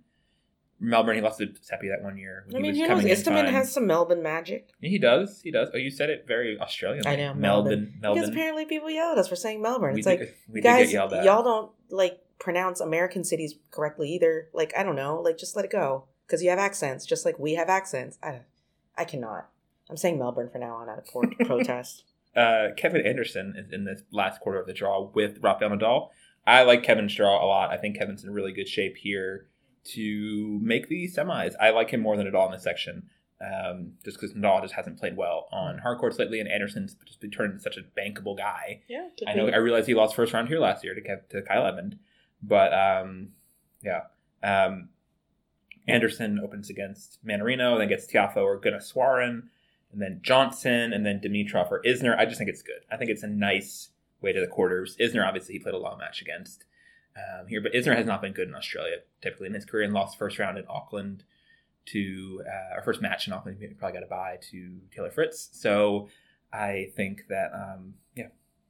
[0.79, 1.15] Melbourne.
[1.15, 2.45] He lost to Seppi that one year.
[2.47, 4.69] I he mean, was you know, coming Istomin has some Melbourne magic.
[4.81, 5.41] He does.
[5.41, 5.69] He does.
[5.73, 7.07] Oh, you said it very Australian.
[7.07, 7.97] I know, Melbourne.
[8.01, 8.21] Melbourne.
[8.21, 9.93] Because apparently people yell at us for saying Melbourne.
[9.93, 11.23] we it's did, like, we guys, get yelled at.
[11.25, 14.49] y'all don't like pronounce American cities correctly either.
[14.53, 15.19] Like, I don't know.
[15.21, 18.17] Like, just let it go because you have accents, just like we have accents.
[18.21, 18.41] I,
[18.97, 19.49] I cannot.
[19.89, 22.03] I'm saying Melbourne for now on out of port protest.
[22.35, 26.09] uh, Kevin Anderson is in this last quarter of the draw with Rafael Nadal.
[26.45, 27.71] I like Kevin's draw a lot.
[27.71, 29.47] I think Kevin's in really good shape here
[29.93, 31.53] to make the semis.
[31.59, 33.09] I like him more than Nadal in this section,
[33.41, 37.19] um, just because Nadal just hasn't played well on hard courts lately, and Anderson's just
[37.19, 38.81] been turned into such a bankable guy.
[38.87, 39.47] Yeah, I know.
[39.47, 41.97] I realize he lost first round here last year to Kev, to Kyle Edmund,
[42.41, 43.29] but um,
[43.83, 44.01] yeah.
[44.43, 44.89] Um,
[45.87, 48.81] Anderson opens against Mannarino, then gets Tiafoe or Gunnar
[49.91, 52.17] and then Johnson, and then Dimitrov or Isner.
[52.17, 52.81] I just think it's good.
[52.91, 53.89] I think it's a nice
[54.21, 54.97] way to the quarters.
[54.99, 56.65] Isner, obviously, he played a long match against
[57.17, 59.93] um, here, but Isner has not been good in Australia typically in his career and
[59.93, 61.23] lost first round in Auckland
[61.87, 63.57] to uh, our first match in Auckland.
[63.59, 65.49] He probably got a bye to Taylor Fritz.
[65.53, 66.09] So
[66.53, 68.27] I think that um, yeah,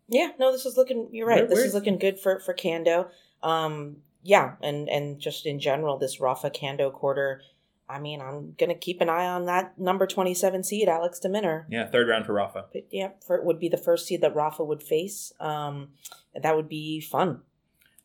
[0.07, 1.09] Yeah, no, this is looking.
[1.11, 1.39] You're right.
[1.41, 3.09] Where- this is looking good for for Kando.
[3.43, 7.41] Um, yeah, and and just in general, this Rafa Kando quarter.
[7.89, 11.63] I mean, I'm gonna keep an eye on that number 27 seed, Alex Deminer.
[11.69, 12.65] yeah, third round for Rafa.
[12.73, 15.31] But yeah, for would be the first seed that Rafa would face.
[15.39, 15.89] Um,
[16.35, 17.43] that would be fun.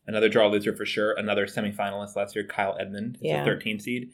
[0.07, 1.13] Another draw loser for sure.
[1.13, 3.17] Another semifinalist last year, Kyle Edmund.
[3.21, 3.41] He's Yeah.
[3.41, 4.11] a 13 seed.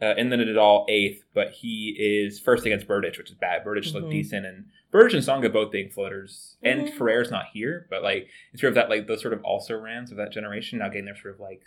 [0.00, 3.64] Uh, and then it all eighth, but he is first against Berdych, which is bad.
[3.64, 4.10] Berdych looked Mhm.
[4.10, 6.56] decent, and Berdych and Tsonga both being floaters.
[6.62, 6.92] And Mhm.
[6.98, 10.10] Ferrer's not here, but like it's sort of that like those sort of also rans
[10.10, 11.62] of that generation now getting their sort of like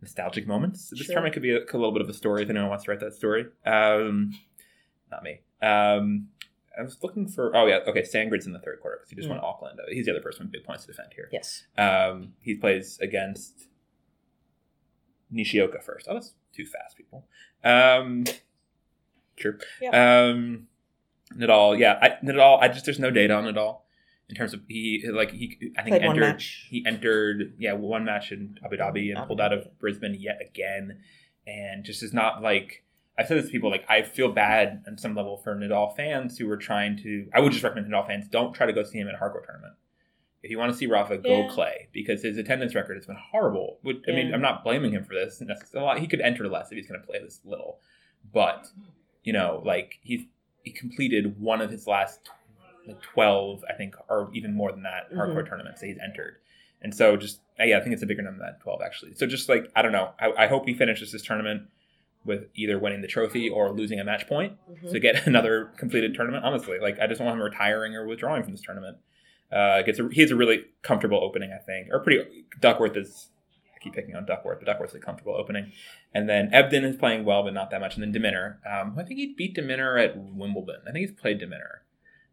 [0.00, 0.88] nostalgic moments.
[0.90, 1.14] This Sure.
[1.14, 3.00] tournament could be a, a little bit of a story if anyone wants to write
[3.00, 3.46] that story.
[3.66, 4.32] Um,
[5.10, 5.40] not me.
[5.60, 6.28] Um,
[6.78, 7.54] I was looking for.
[7.56, 8.02] Oh yeah, okay.
[8.02, 9.32] Sandgren's in the third quarter because he just Mm.
[9.32, 9.78] won Auckland.
[9.90, 11.28] He's the other person with big points to defend here.
[11.32, 11.66] Yes.
[11.78, 13.68] Um, he plays against
[15.30, 16.06] Nishioka first.
[16.08, 17.26] Oh, that's too fast, people.
[17.64, 18.24] Um,
[19.36, 19.58] sure.
[19.92, 20.68] Um,
[21.34, 22.60] Nadal, yeah, I, Nadal.
[22.60, 23.80] I just there's no data on Nadal
[24.28, 25.72] in terms of he like he.
[25.76, 26.42] I think Played entered.
[26.68, 30.38] He entered yeah one match in Abu Dhabi and Abu pulled out of Brisbane yet
[30.46, 31.00] again,
[31.46, 32.82] and just is not like.
[33.18, 36.36] I've said this to people like I feel bad on some level for Nadal fans
[36.36, 37.28] who are trying to.
[37.34, 39.32] I would just recommend Nadal fans don't try to go see him at a hard
[39.32, 39.74] court tournament.
[40.42, 41.50] If you want to see Rafa, go Yeah.
[41.50, 43.80] play because his attendance record has been horrible.
[43.82, 45.42] Would- I mean, I'm not blaming him for this.
[45.74, 45.98] A lot.
[45.98, 47.80] He could enter less if he's going to play this little,
[48.32, 48.68] but
[49.24, 50.22] you know, like he's
[50.62, 52.28] he completed one of his last
[52.86, 55.16] like, twelve, I think, or even more than that mm-hmm.
[55.16, 56.36] hard court tournaments that he's entered.
[56.82, 59.14] And so, just yeah, I think it's a bigger number than twelve actually.
[59.14, 61.62] So just like I don't know, I, I hope he finishes this tournament
[62.26, 64.90] with either winning the trophy or losing a match point Mhm.
[64.90, 66.44] to get another completed tournament.
[66.44, 68.98] Honestly, like I just want him retiring or withdrawing from this tournament.
[69.50, 72.44] Uh, gets a, he has a really comfortable opening, I think, or pretty.
[72.60, 73.28] Duckworth is.
[73.74, 75.70] I keep picking on Duckworth, but Duckworth's a comfortable opening.
[76.12, 77.94] And then Ebden is playing well, but not that much.
[77.94, 80.80] And then de Minaur, um, who I think he beat de Minaur at Wimbledon.
[80.88, 81.82] I think he's played de Minaur.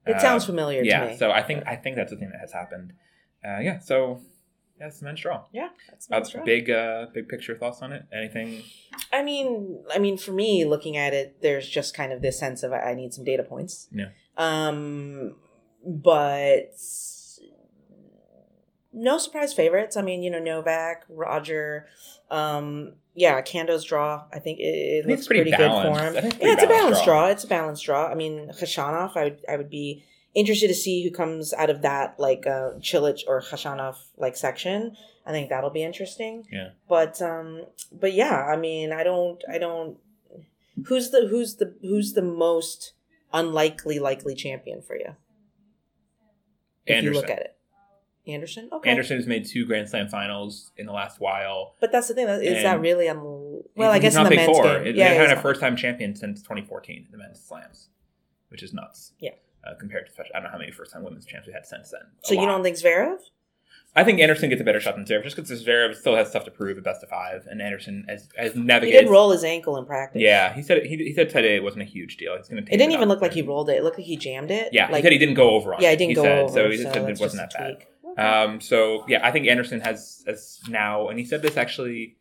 [0.07, 1.17] It sounds Uh, familiar yeah, to me.
[1.17, 2.93] so I think I think that's the thing that has happened.
[3.45, 4.21] Uh, yeah, so
[4.83, 5.43] that's men's draw.
[5.53, 5.69] yeah,
[6.09, 8.03] that's big uh, big picture thoughts on it.
[8.13, 8.63] Anything?
[9.11, 12.63] I mean, I mean, for me, looking at it, there's just kind of this sense
[12.63, 13.87] of I need some data points.
[13.91, 14.09] Yeah.
[14.37, 15.35] Um,
[15.85, 16.73] but
[18.91, 19.97] no surprise favorites.
[19.97, 21.87] I mean, you know, Novak, Roger.
[22.29, 24.25] Um, yeah, Kando's draw.
[24.33, 26.15] I think it, it I looks pretty pretty, good for him.
[26.15, 27.21] It's Yeah, it's a balanced balanced draw.
[27.21, 27.31] draw.
[27.31, 28.07] It's a balanced draw.
[28.07, 30.03] I mean, Khachanov, I would I would be
[30.35, 34.95] interested to see who comes out of that like uh, Cilic or Khachanov like section.
[35.25, 36.45] I think that'll be interesting.
[36.51, 36.69] Yeah.
[36.89, 39.97] But um, but yeah, I mean, I don't, I don't.
[40.87, 42.93] Who's the who's the who's the most
[43.31, 45.15] unlikely likely champion for you?
[46.85, 47.13] If Anderson.
[47.13, 47.55] you look at it,
[48.27, 48.69] Anderson.
[48.71, 48.89] Okay.
[48.89, 51.75] Anderson has made two Grand Slam finals in the last while.
[51.79, 52.27] But that's the thing.
[52.27, 53.61] Is that really un?
[53.75, 54.63] Well, I guess in not the men's four.
[54.63, 57.41] game, It- yeah, they he's had a first time champion since 2014 in the men's
[57.41, 57.89] slams,
[58.49, 59.13] which is nuts.
[59.19, 59.31] Yeah.
[59.65, 61.91] Uh, compared to, I don't know how many first time women's champs we had since
[61.91, 62.01] then.
[62.01, 62.47] A So you lot.
[62.47, 63.17] don't think Zverev?
[63.95, 66.45] I think Anderson gets a better shot than Zverev just because Zverev still has stuff
[66.45, 69.05] to prove at best of five, and Anderson has, has He navigated.
[69.05, 70.21] did roll his ankle in practice.
[70.21, 72.35] Yeah, he said he, he said today it wasn't a huge deal.
[72.35, 72.73] He's going to.
[72.73, 73.77] It didn't even look like he rolled it.
[73.77, 74.69] It looked like he jammed it.
[74.73, 75.99] Yeah, like, he said he didn't go over on yeah, it.
[75.99, 76.53] he didn't he go said, over.
[76.53, 77.85] So he just said it wasn't that bad.
[78.11, 78.21] Okay.
[78.21, 82.17] Um, so yeah, I think Anderson has as now, and he said this actually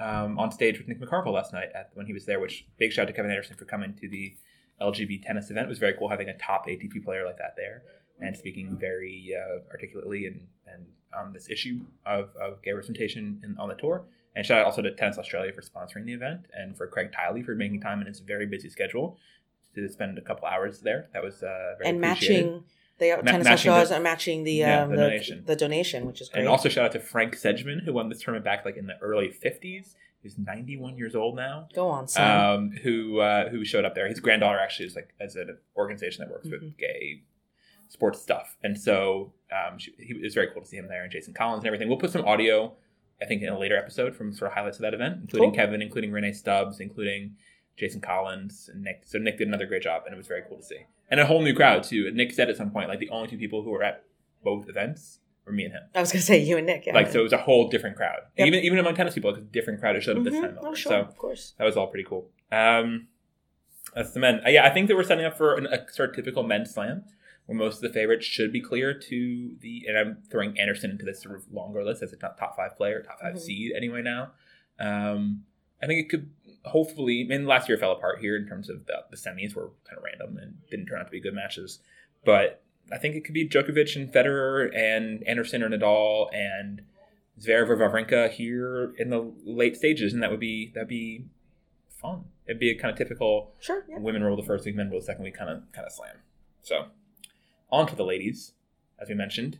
[0.00, 2.38] um, on stage with Nick McCarville last night at, when he was there.
[2.40, 4.36] Which big shout out to Kevin Anderson for coming to the
[4.80, 5.66] LGB tennis event.
[5.66, 7.82] It was very cool having a top ATP player like that there
[8.20, 10.86] and speaking very uh, articulately and and
[11.16, 14.04] on this issue of, of gay representation in, on the tour.
[14.36, 17.44] And shout out also to Tennis Australia for sponsoring the event and for Craig Tiley
[17.44, 19.16] for making time in his very busy schedule
[19.74, 21.08] to spend a couple hours there.
[21.14, 22.64] That was uh, very and matching
[22.98, 25.44] they Ma- tennis matching the- are matching the Yeah, um the the, donation.
[25.46, 26.40] the donation, which is great.
[26.40, 28.98] And also shout out to Frank Sedgman, who won this tournament back like in the
[29.00, 29.94] early '50s.
[30.22, 31.68] He's 91 years old now.
[31.74, 32.40] go on, son.
[32.40, 34.08] Um, who uh, who showed up there?
[34.08, 36.50] His granddaughter actually is like as an organization that works Mhm.
[36.52, 37.22] with gay
[37.88, 41.02] sports stuff, and so um, she, he, it was very cool to see him there
[41.02, 41.88] and Jason Collins and everything.
[41.88, 42.74] We'll put some audio,
[43.22, 45.56] I think, in a later episode from sort of highlights of that event, including Cool.
[45.56, 47.36] Kevin, including Rennae Stubbs, including
[47.76, 49.02] Jason Collins and Nick.
[49.06, 50.80] So Nick did another great job, and it was very cool to see.
[51.10, 52.06] And a whole new crowd too.
[52.08, 54.04] And Nick said at some point, like the only two people who were at
[54.44, 55.82] both events were me and him.
[55.94, 56.86] I was gonna say you and Nick.
[56.86, 56.94] Yeah.
[56.94, 58.20] Like so, it was a whole different crowd.
[58.36, 58.46] Yep.
[58.48, 60.42] Even even among tennis people, like a different crowd who showed up this Mhm.
[60.42, 60.58] time.
[60.60, 61.54] Oh, sure, So of course.
[61.58, 62.30] that was all pretty cool.
[62.52, 63.08] Um,
[63.94, 64.40] that's the men.
[64.46, 66.72] Uh, yeah, I think that we're setting up for an, a sort of typical men's
[66.72, 67.04] slam,
[67.46, 69.84] where most of the favorites should be clear to the.
[69.88, 72.76] And I'm throwing Anderson into this sort of longer list as a top, top five
[72.76, 73.38] player, top 5 Mhm.
[73.40, 74.02] seed anyway.
[74.02, 74.32] Now,
[74.78, 75.44] um,
[75.82, 76.30] I think it could
[76.64, 77.22] hopefully.
[77.24, 79.96] I mean, last year fell apart here in terms of the, the semis were kind
[79.96, 81.80] of random and didn't turn out to be good matches,
[82.24, 86.82] but I think it could be Djokovic and Federer and Anderson or Nadal and
[87.40, 91.24] Zverev or Wawrinka here in the late stages, and that would be that'd be
[91.88, 92.24] fun.
[92.46, 93.84] It'd be a kind of typical Sure.
[93.88, 93.98] Yeah.
[93.98, 96.16] women roll the first week, men roll the second week kind of kind of slam.
[96.62, 96.86] So,
[97.70, 98.52] on to the ladies,
[99.00, 99.58] as we mentioned.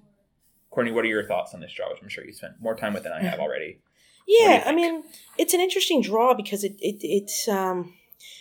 [0.71, 1.91] Courtney, what are your thoughts on this draw?
[1.91, 3.81] Which I'm sure you spent more time with than I have already.
[4.27, 5.05] Yeah, I mean,
[5.39, 7.95] it's an interesting draw because it it it's um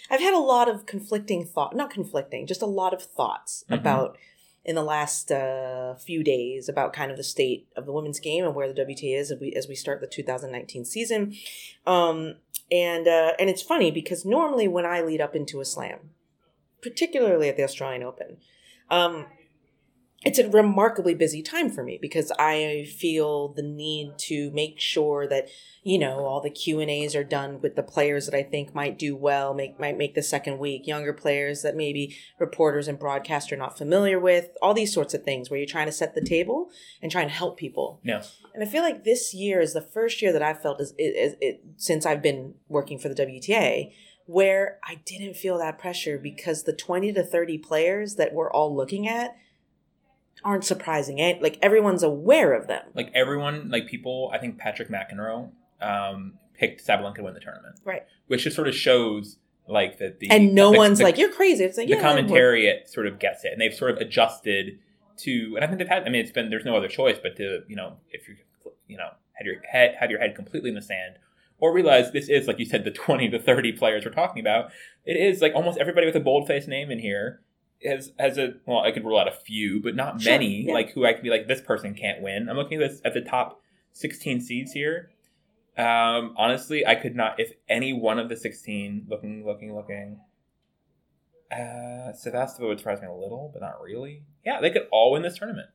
[0.10, 3.80] I've had a lot of conflicting thought, not conflicting, just a lot of thoughts Mhm.
[3.80, 4.18] about
[4.68, 8.44] in the last uh, few days about kind of the state of the women's game
[8.44, 11.34] and where the WTA is as we as we start the 2019 season.
[11.86, 12.36] Um
[12.70, 16.12] and uh and it's funny because normally when I lead up into a slam,
[16.82, 18.38] particularly at the Australian Open,
[18.92, 19.26] um
[20.26, 25.28] it's a remarkably busy time for me because I feel the need to make sure
[25.28, 25.48] that
[25.84, 28.74] you know all the Q and A's are done with the players that I think
[28.74, 32.98] might do well, make might make the second week, younger players that maybe reporters and
[32.98, 36.16] broadcast are not familiar with, all these sorts of things where you're trying to set
[36.16, 36.70] the table
[37.02, 38.02] and trying to help people.
[38.04, 38.24] Yeah.
[38.56, 41.36] And I feel like this year is the first year that I've felt is, is,
[41.40, 43.94] is, since I've been working for the WTA
[44.26, 48.76] where I didn't feel that pressure because the 20 to 30 players that we're all
[48.76, 49.38] looking at
[50.44, 51.20] aren't surprising.
[51.22, 51.38] Eh?
[51.42, 52.84] Like everyone's aware of them.
[52.94, 55.50] Like everyone, like people, I think Patrick McEnroe
[55.82, 58.04] um, picked Sabalenka to win the tournament, Right.
[58.28, 61.32] which just sort of shows like that the And no the- one's the- like, you're
[61.32, 61.64] crazy.
[61.64, 64.80] It's like, the yeah, commentary it sort of gets it, and they've sort of adjusted
[65.18, 65.54] to.
[65.56, 66.04] And I think they've had.
[66.04, 68.36] I mean, it's been there's no other choice but to you know if you
[68.88, 71.16] you know have your head have your head completely in the sand,
[71.60, 74.72] or realize this is like you said the twenty to thirty players we're talking about.
[75.06, 77.42] It is like almost everybody with a boldface name in here
[77.84, 80.64] has has a well I could rule out a few, but not Sure, many.
[80.68, 80.74] yeah.
[80.74, 82.50] Like who I could be like this person can't win.
[82.50, 83.62] I'm looking at this at the top
[83.92, 85.12] sixteen seeds here.
[85.78, 87.40] Um, honestly, I could not.
[87.40, 90.20] If any one of the sixteen, looking, looking, looking,
[91.52, 94.24] uh, Sevastova would surprise me a little, but not really.
[94.46, 95.70] Yeah, they could all win this tournament.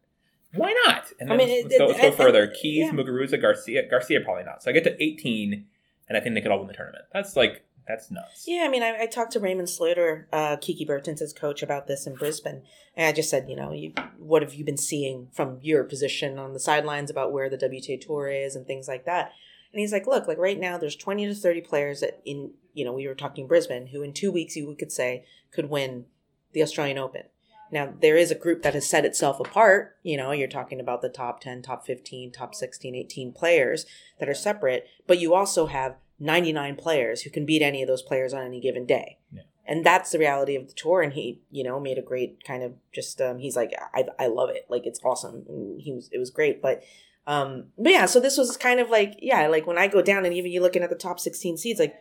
[0.54, 1.04] Why not?
[1.18, 2.46] And I mean, let's, it- go, let's go and- further.
[2.48, 2.90] Keys, yeah.
[2.92, 3.88] Muguruza, Garcia.
[3.88, 4.62] Garcia probably not.
[4.62, 5.64] So I get to 18,
[6.08, 7.04] and I think they could all win the tournament.
[7.12, 8.44] That's like that's nuts.
[8.46, 12.06] Yeah, I mean, I, I talked to Raemon Sluiter, uh, Kiki Bertens' coach, about this
[12.06, 12.62] in Brisbane,
[12.96, 16.38] and I just said, you know, you, what have you been seeing from your position
[16.38, 19.32] on the sidelines about where the WTA Tour is and things like that?
[19.72, 22.84] And he's like, look, like right now, there's 20 to 30 players that in, you
[22.84, 26.06] know, we were talking Brisbane, who in two weeks you could say could win
[26.52, 27.22] the Australian Open.
[27.70, 29.96] Now, there is a group that has set itself apart.
[30.02, 33.86] You know, you're talking about the top 10, top 15, top 16, 18 players
[34.20, 38.02] that are separate, but you also have 99 players who can beat any of those
[38.02, 39.18] players on any given day.
[39.32, 39.42] Yeah.
[39.66, 41.02] And that's the reality of the tour.
[41.02, 44.26] And he, you know, made a great kind of just, um, he's like, I, I
[44.28, 44.66] love it.
[44.68, 45.44] Like, it's awesome.
[45.48, 46.62] And he was, it was great.
[46.62, 46.82] But,
[47.26, 50.24] um, but yeah, so this was kind of like, yeah, like when I go down
[50.24, 51.94] and even you looking at the top 16 seeds, like,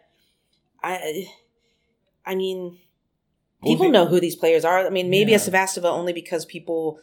[0.84, 1.28] I,
[2.26, 2.80] I mean,
[3.62, 4.86] Well, people know who these players are.
[4.86, 5.38] I mean, maybe Yeah.
[5.38, 7.00] a Sevastova only because people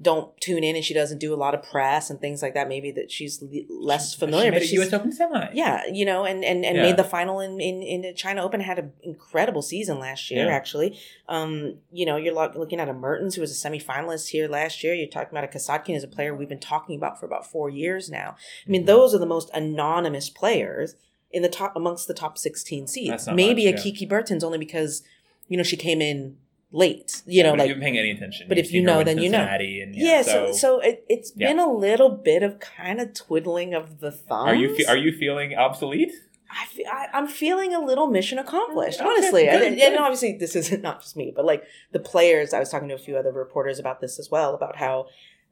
[0.00, 2.66] don't tune in and she doesn't do a lot of press and things like that.
[2.66, 4.92] Maybe that she's less familiar, She but she's U.S.
[4.92, 5.50] Open semi.
[5.52, 6.82] yeah, you know, and and, and Yeah.
[6.82, 8.60] made the final in, in in the China Open.
[8.60, 10.52] Had an incredible season last year, Yeah.
[10.52, 10.98] actually.
[11.28, 14.82] Um, you know, you're lo- looking at a Mertens who was a semifinalist here last
[14.82, 14.94] year.
[14.94, 17.68] You're talking about a Kasatkin as a player we've been talking about for about four
[17.68, 18.34] years now.
[18.66, 18.86] I mean, Mhm.
[18.86, 20.94] those are the most anonymous players
[21.30, 23.28] in the top amongst the top 16 seeds.
[23.28, 23.82] Maybe much, a yeah.
[23.82, 25.02] Kiki Bertens only because
[25.48, 26.38] you know she came in
[26.72, 27.22] late.
[27.26, 28.48] You know, but like been paying any attention.
[28.48, 29.38] but if you know, then you know.
[29.42, 31.48] And, yeah, so so it, it's Yeah.
[31.48, 34.48] been a little bit of kind of twiddling of the thumbs.
[34.48, 36.12] are you fe- are you feeling obsolete?
[36.50, 39.44] I, fe- I I'm feeling a little mission accomplished, Okay, honestly.
[39.44, 39.92] good, and, good.
[39.92, 42.52] and obviously, this isn't not just me, but like the players.
[42.52, 45.06] I was talking to a few other reporters about this as well, about how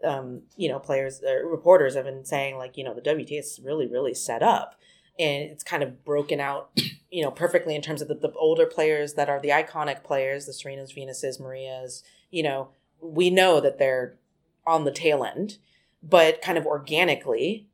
[0.05, 3.61] um, you know players, uh, reporters have been saying like you know the WTA is
[3.65, 4.75] really really set up,
[5.21, 6.71] and it's kind of broken out,
[7.11, 10.47] you know, perfectly in terms of the, the older players that are the iconic players,
[10.47, 12.03] the Serenas, Venuses, Marias.
[12.31, 12.69] You know,
[13.01, 14.17] we know that they're
[14.67, 15.59] on the tail end,
[16.03, 17.69] but kind of organically,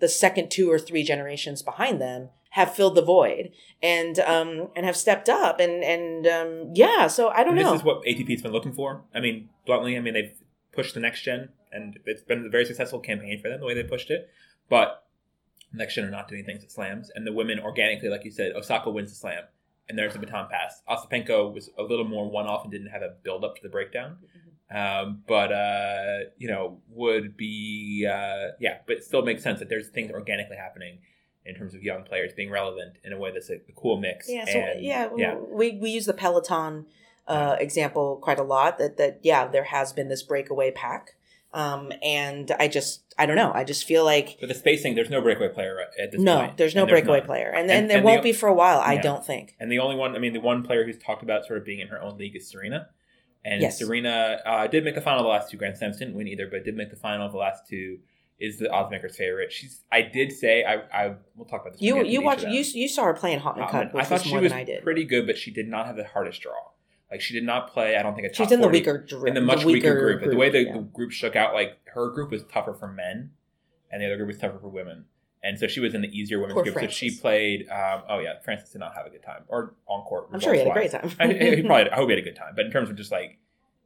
[0.00, 3.50] the second two or three generations behind them have filled the void
[3.82, 7.72] and um and have stepped up and and um yeah so i don't And know
[7.72, 9.04] This is what ATP's been looking for.
[9.14, 10.34] I mean, bluntly, I mean they've
[10.72, 13.74] pushed the next gen, and it's been a very successful campaign for them the way
[13.74, 14.28] they pushed it.
[14.68, 15.02] But
[15.74, 18.52] next gen are not doing things at slams, and the women organically, like you said,
[18.52, 19.44] Osaka wins the slam,
[19.88, 20.82] and there's the baton pass.
[20.88, 23.68] Ostapenko was a little more one off and didn't have a build up to the
[23.68, 24.16] breakdown.
[24.74, 29.68] Um, but uh, you know, would be uh, yeah, but it still makes sense that
[29.68, 30.98] there's things organically happening
[31.44, 34.30] in terms of young players being relevant in a way that's a, a cool mix.
[34.30, 35.34] yeah so And, yeah, yeah.
[35.34, 36.86] we we use the peloton
[37.26, 41.16] uh example quite a lot that that yeah there has been this breakaway pack
[41.54, 45.10] um and i just i don't know i just feel like But the spacing, there's
[45.10, 46.56] no breakaway player at this no point.
[46.56, 47.26] there's no And breakaway none.
[47.26, 49.02] player and And- then there and won't the- be for a while i Yeah.
[49.02, 51.58] don't think And the only one, I mean, the one player who's talked about sort
[51.58, 52.88] of being in her own league is Serena.
[53.44, 53.78] And Yes.
[53.78, 56.46] Serena uh, did make the final of the last two Grand Slams, didn't win either,
[56.46, 57.98] but did make the final of the last two.
[58.38, 59.52] Is the oddsmaker's favorite?
[59.52, 59.82] She's.
[59.92, 60.74] I did say I.
[60.92, 61.82] I we'll talk about this.
[61.82, 64.06] you we get to you watched you you saw her playing Hopman Cup, which I
[64.06, 64.82] thought she more was I did.
[64.82, 66.52] pretty good, but she did not have the hardest draw.
[67.12, 67.96] Like she did not play.
[67.96, 70.30] I don't think a top She's in the weaker dr- in the much weaker, group.
[70.30, 70.72] The way the, yeah.
[70.72, 73.32] the group shook out, like her group was tougher for men,
[73.90, 75.04] and the other group was tougher for women.
[75.44, 76.74] And so she was in the easier women's Poor group.
[76.74, 77.68] So she played.
[77.68, 80.28] Um, oh yeah, Frances did not have a good time, or on court.
[80.32, 81.10] I'm sure he had a great time.
[81.20, 81.90] I, he probably.
[81.90, 82.54] I hope he had a good time.
[82.56, 83.38] But in terms of just like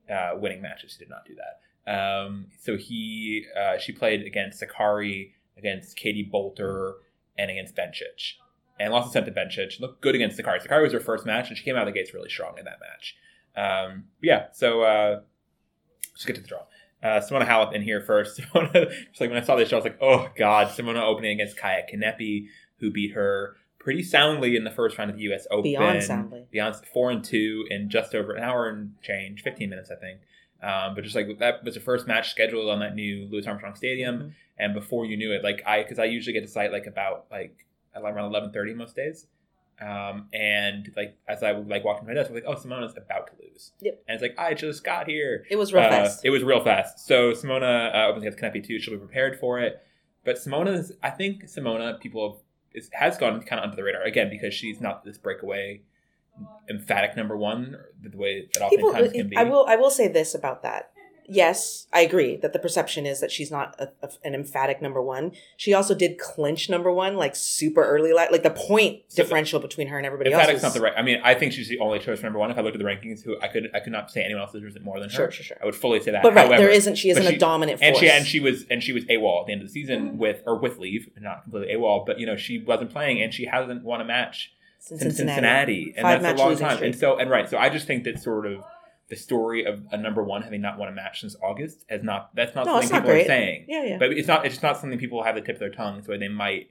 [0.09, 1.93] uh, winning matches, he did not do that.
[1.93, 6.95] Um, so he, uh, she played against Sakkari, against Katie Boulter,
[7.37, 8.35] and against Bencic,
[8.79, 9.81] and lost a set to Bencic.
[9.81, 10.61] Looked good against Sakkari.
[10.67, 12.65] Sakkari was her first match, and she came out of the gates really strong in
[12.65, 13.17] that match.
[13.57, 15.21] Um, yeah, so uh,
[16.13, 16.61] Let's get to the draw.
[17.03, 18.41] Uh, Simona Halep in here first.
[18.41, 21.33] Simona, just like when I saw this show, I was like, oh god, Simona opening
[21.41, 22.47] against Kaia Kanepi,
[22.79, 25.47] who beat her pretty soundly in the first round of the U.S.
[25.51, 25.63] Open.
[25.65, 26.47] Beyond soundly.
[26.51, 30.21] Beyond four and two in just over an hour and change, fifteen minutes, I think.
[30.63, 33.75] Um, but just like that was the first match scheduled on that new Louis Armstrong
[33.75, 34.33] Stadium, Mhm.
[34.59, 37.27] and before you knew it, like I, because I usually get to site like about
[37.31, 37.66] like
[38.05, 39.27] around eleven thirty most days,
[39.81, 42.61] um, and like as I would like walk to my desk, I was like, oh,
[42.61, 43.73] Simona's about to lose.
[43.81, 44.03] Yep.
[44.09, 45.45] And it's like I just got here.
[45.51, 46.25] It was real Uh, fast.
[46.25, 47.07] It was real fast.
[47.07, 48.79] So Simona uh, opens against Kanepi too.
[48.79, 49.83] She'll be prepared for it.
[50.25, 54.29] But Simona's, I think Simona, people is, has gone kind of under the radar again
[54.29, 55.83] because she's not this breakaway,
[56.69, 59.37] emphatic number one the way that People, oftentimes can be.
[59.37, 59.65] I will.
[59.69, 60.91] I will say this about that.
[61.29, 65.03] Yes, I agree that the perception is that she's not a, a- an emphatic number
[65.03, 65.33] one.
[65.57, 69.61] She also did clinch number one like super early, like, like the point So- differential
[69.61, 70.41] between her and everybody else.
[70.41, 70.93] Emphatic's not the right.
[70.97, 72.51] I mean, I think she's the only choice for number one.
[72.51, 74.53] If I looked at the rankings, who I could I could not say anyone else
[74.53, 75.17] deserves it more than her.
[75.17, 75.57] Sure, sure, sure.
[75.63, 76.23] I would fully say that.
[76.23, 76.97] But right, However, there isn't.
[76.97, 77.89] She isn't but a dominant force.
[77.89, 80.09] and she and she was and she was AWOL at the end of the season
[80.09, 80.19] mm-hmm.
[80.19, 83.47] with or with leave, not completely AWOL, but you know she wasn't playing and she
[83.47, 86.77] hasn't won a match Since since Cincinnati, and Five that's a long time.
[86.77, 86.93] streak.
[86.93, 88.63] And so and right, so I just think that sort of
[89.09, 92.35] the story of a number one having not won a match since August has not
[92.35, 93.67] that's not No, something it's not people are saying.
[93.69, 93.99] Yeah, yeah.
[93.99, 96.19] But it's not it's just not something people have the tip of their tongues where
[96.19, 96.71] they might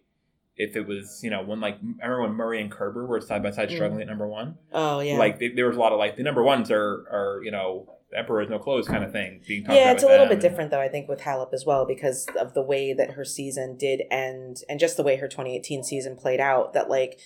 [0.57, 3.41] if it was you know when like I remember when Murray and Kerber were side
[3.43, 3.75] by side Mm.
[3.75, 4.57] struggling at number one.
[4.73, 5.17] oh yeah.
[5.17, 7.89] Like they, there was a lot of like the number ones are are you know
[8.11, 10.37] the emperor has no clothes kind of thing being talked yeah, it's a little them.
[10.37, 10.79] bit different though.
[10.79, 14.57] I think with Halep as well because of the way that her season did end,
[14.69, 16.73] and just the way her 2018 season played out.
[16.73, 17.19] That like,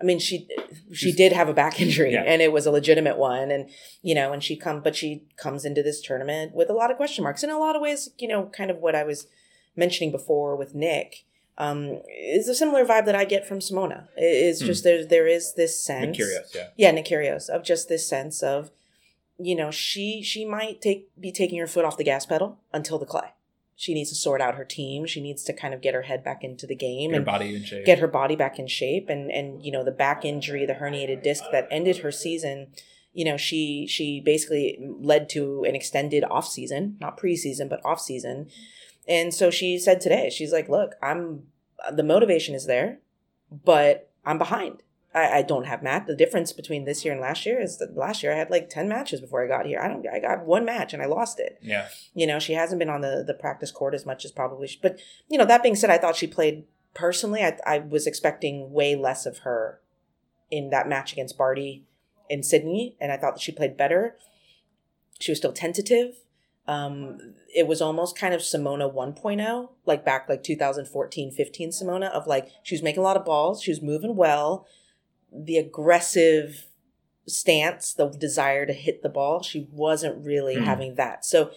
[0.00, 0.46] I mean, she
[0.92, 2.22] she did have a back injury, Yeah.
[2.26, 3.70] and it was a legitimate one, and
[4.02, 6.96] you know, and she come, but she comes into this tournament with a lot of
[6.96, 7.42] question marks.
[7.42, 9.26] In a lot of ways, you know, kind of what I was
[9.74, 11.24] mentioning before with Nick.
[11.58, 14.08] Um, is a similar vibe that I get from Simona.
[14.14, 14.66] It- It's Hmm.
[14.66, 15.02] just there.
[15.06, 16.14] There is this sense.
[16.14, 16.68] Curious, yeah.
[16.76, 18.70] yeah nick Kyrgios, of just this sense of
[19.38, 22.98] you know she she might take be taking her foot off the gas pedal until
[22.98, 23.28] the clay
[23.78, 25.04] she needs to sort out her team.
[25.04, 27.54] She needs to kind of get her head back into the game Your and body
[27.54, 27.84] in shape.
[27.84, 29.08] get her body back in shape.
[29.10, 32.68] And and you know the back injury the herniated disc that ended her season
[33.12, 38.00] you know she she basically led to an extended off season not preseason but off
[38.00, 38.48] season.
[39.06, 41.44] And so she said today she's like look i'm
[41.92, 42.98] the motivation is there
[43.64, 44.82] but i'm behind
[45.16, 46.06] I, I don't have match.
[46.06, 48.68] The difference between this year and last year is that last year I had like
[48.68, 49.80] ten matches before I got here.
[49.80, 50.06] I don't.
[50.06, 51.58] I got one match and I lost it.
[51.62, 51.88] yeah.
[52.14, 54.68] You know, she hasn't been on the the practice court as much as probably.
[54.68, 54.98] She, but
[55.28, 57.42] you know, that being said, I thought she played personally.
[57.42, 59.80] I I was expecting way less of her
[60.50, 61.86] in that match against Barty
[62.28, 64.16] in Sydney, and I thought that she played better.
[65.18, 66.16] She was still tentative.
[66.68, 72.26] Um, it was almost kind of Simona 1.0, like back like 2014, 15 Simona of
[72.26, 74.66] like she was making a lot of balls, she was moving well,
[75.44, 76.66] the aggressive
[77.28, 80.62] stance, the desire to hit the ball, she wasn't really Hmm.
[80.62, 81.24] having that.
[81.24, 81.50] So,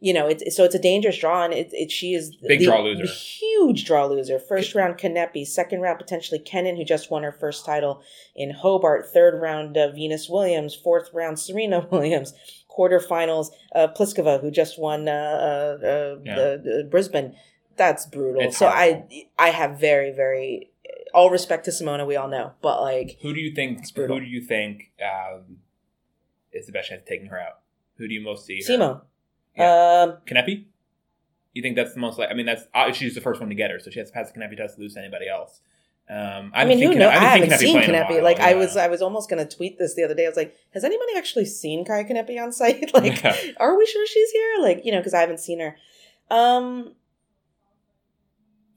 [0.00, 2.66] you know, it's so it's a dangerous draw, and it, it she is Big the-
[2.66, 3.06] draw loser.
[3.06, 4.38] huge draw loser.
[4.38, 8.02] First round Kanepi, second round potentially Kenin, who just won her first title
[8.36, 9.06] in Hobart.
[9.14, 10.74] Third round uh, Venus Williams.
[10.74, 12.34] Fourth round Serena Williams.
[12.70, 15.12] Quarterfinals uh, Pliskova, who just won uh,
[15.82, 16.82] uh, uh, Yeah.
[16.90, 17.34] Brisbane.
[17.76, 18.42] That's brutal.
[18.42, 19.08] It's so horrible.
[19.38, 20.70] I I have very very
[21.14, 22.06] all respect to Simona.
[22.06, 23.80] We all know, but like Who do you think?
[23.96, 25.58] Who do you think um,
[26.52, 27.60] is the best chance of taking her out?
[27.96, 28.62] Who do you most see?
[28.66, 28.72] her?
[28.72, 29.00] Simo.
[29.56, 30.02] Yeah.
[30.02, 30.64] Um, Kanepi?
[31.52, 32.30] You think that's the most like?
[32.30, 34.14] I mean, that's uh, she's the first one to get her, so she has to
[34.14, 35.60] pass the Kanepi test to lose to anybody else.
[36.10, 37.08] Um, I mean, who knows?
[37.10, 38.22] I haven't seen Kanepi.
[38.22, 40.26] Like, I was, I was almost gonna tweet this the other day.
[40.26, 42.92] I was like, "Has anybody actually seen Kaia Kanepi on site?
[42.94, 43.36] like, Yeah.
[43.58, 44.56] are we sure she's here?
[44.60, 45.76] Like, you know, because I haven't seen her.
[46.30, 46.94] Um,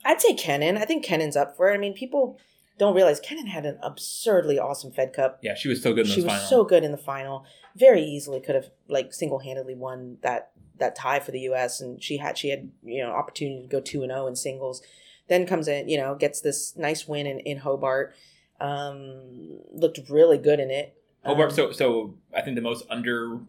[0.07, 0.77] I'd say Kenin.
[0.77, 1.73] I think Kenin's up for it.
[1.73, 2.39] I mean, people
[2.79, 5.39] don't realize Kenin had an absurdly awesome Fed Cup.
[5.43, 7.45] yeah, she was so good in She was so good in the final.
[7.75, 11.81] Very easily could have like single handedly won that that tie for the U.S.
[11.81, 14.81] And she had she had you know opportunity to go two and zero in singles.
[15.27, 18.15] Then comes in, you know, gets this nice win in, in Hobart.
[18.61, 20.95] Um, looked really good in it.
[21.25, 21.49] Hobart.
[21.49, 23.39] Um, so, so I think the most under,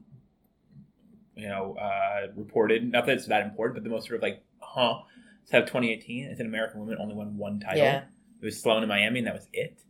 [1.37, 2.91] you know, uh, reported.
[2.91, 5.03] Not that it's that important, but the most sort of like, huh?
[5.51, 7.79] So, 2018, as an American woman, only won one title.
[7.79, 8.03] Yeah.
[8.41, 9.81] It was Sloane in Miami, and that was it.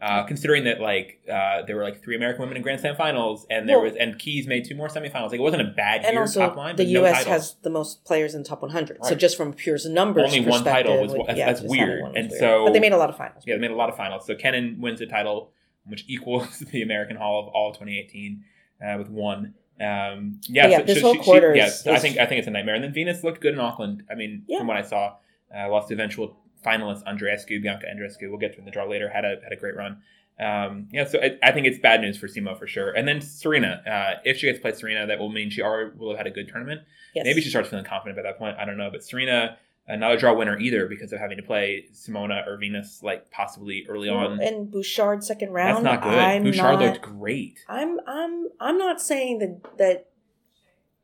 [0.00, 3.46] Uh, considering that like uh, there were like three American women in Grand Slam finals,
[3.48, 5.30] and there Well- was and Keys made two more semifinals.
[5.30, 7.14] Like it wasn't a bad and year also top line, the but no U.S.
[7.24, 7.32] titles.
[7.32, 8.98] has the most players in the top 100.
[9.04, 12.00] So just from pure numbers, Only one title was- perspective, that's- that's weird.
[12.14, 12.32] And weird.
[12.32, 13.44] so- but they made a lot of finals.
[13.46, 14.26] Yeah, they made a lot of finals.
[14.26, 15.50] So Kenin wins the title,
[15.86, 18.44] which equals the American Haul of all 2018
[18.86, 19.54] uh, with one.
[19.80, 22.26] Um, yeah, yeah, so- this so whole she- she- quarter is- yes, I think I
[22.26, 22.74] think it's a nightmare.
[22.74, 24.02] And then Venus looked good in Auckland.
[24.10, 24.58] I mean, Yeah.
[24.58, 25.16] from what I saw,
[25.54, 28.28] uh, lost to eventual finalist Andreescu, Bianca Andreescu.
[28.28, 29.08] We'll get to in the draw later.
[29.08, 29.98] Had a had a great run.
[30.38, 32.90] Um, yeah, so I, I think it's bad news for Simo for sure.
[32.92, 35.90] And then Serena, uh, if she gets to play Serena, that will mean she already
[35.96, 36.82] will have had a good tournament.
[37.14, 37.24] Yes.
[37.24, 38.56] Maybe she starts feeling confident by that point.
[38.58, 38.90] I don't know.
[38.90, 39.56] But Serena,
[39.88, 43.30] uh, not a draw winner either because of having to play Simona or Venus like
[43.30, 44.40] possibly early on.
[44.40, 45.84] And Bouchard second round.
[45.84, 46.18] That's not good.
[46.18, 47.60] I'm Bouchard not, looked great.
[47.68, 50.08] I'm I'm I'm not saying that that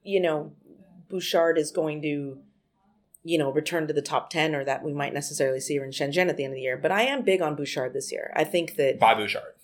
[0.02, 0.52] you know
[1.08, 2.38] Bouchard is going to
[3.24, 5.90] you know return to the top 10 or that we might necessarily see her in
[5.92, 8.32] Shenzhen at the end of the year, but I am big on Bouchard this year.
[8.34, 9.54] I think that By Bouchard.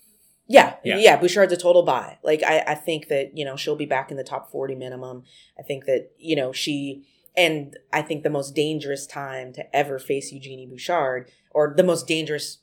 [0.47, 0.97] Yeah, Yeah.
[0.97, 2.17] yeah, Bouchard's a total buy.
[2.23, 5.23] Like I, I think that you know she'll be back in the top forty minimum.
[5.59, 7.03] I think that you know she,
[7.39, 12.05] and I think the most dangerous time to ever face Eugenie Bouchard, or the most
[12.05, 12.57] dangerous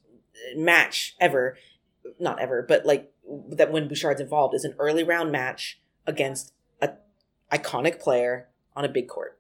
[0.55, 1.57] uh, match ever,
[2.21, 3.11] not ever, but like
[3.49, 6.53] that when Bouchard's involved is an early round match against
[6.83, 6.91] a
[7.51, 9.39] iconic player on a big court.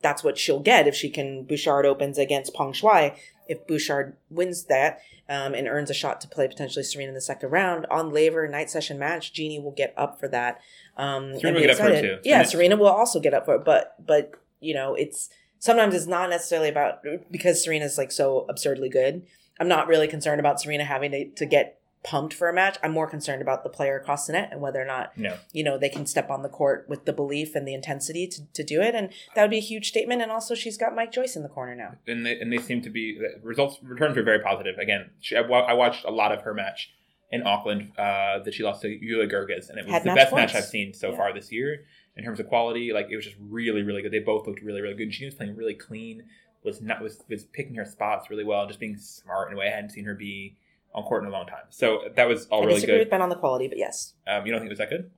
[0.00, 1.44] That's what she'll get if she can.
[1.44, 3.16] Bouchard opens against Peng Shuai.
[3.46, 7.20] If Bouchard wins that, um, and earns a shot to play potentially Serena in the
[7.20, 9.32] second round on Laver night session match.
[9.32, 10.60] Genie will get up for that.
[10.96, 12.18] Um, Serena will get up for it too.
[12.24, 13.64] Yeah, Serena- Serena will also get up for it.
[13.64, 17.00] But but you know, it's sometimes it's not necessarily about
[17.30, 19.26] because Serena's like so absurdly good.
[19.60, 22.78] I'm not really concerned about Serena having to, to get pumped for a match.
[22.82, 25.36] I'm more concerned about the player across the net and whether or not No.
[25.52, 28.44] you know they can step on the court with the belief and the intensity to,
[28.54, 28.94] to do it.
[28.96, 30.20] And that would be a huge statement.
[30.20, 31.94] And also, she's got Mike Joyce in the corner now.
[32.08, 34.78] and they, and they seem to be the results returns were very positive.
[34.78, 35.42] Again, she, I,
[35.74, 36.90] watched a lot of her match
[37.30, 40.30] in Auckland uh, that she lost to Julia Goerges, and it was Had the best
[40.32, 40.52] points.
[40.52, 41.16] match I've seen so Yeah.
[41.16, 41.84] far this year
[42.16, 42.92] in terms of quality.
[42.92, 44.12] Like it was just really really good.
[44.12, 45.04] They both looked really really good.
[45.04, 46.24] And she was playing really clean.
[46.64, 49.68] Was not was was picking her spots really well, just being smart in a way
[49.68, 50.56] I hadn't seen her be
[50.94, 51.64] on court in a long time.
[51.70, 53.00] So that was all I really disagree good.
[53.00, 55.10] with Ben on the quality, but yes, Um, you don't think it was that good?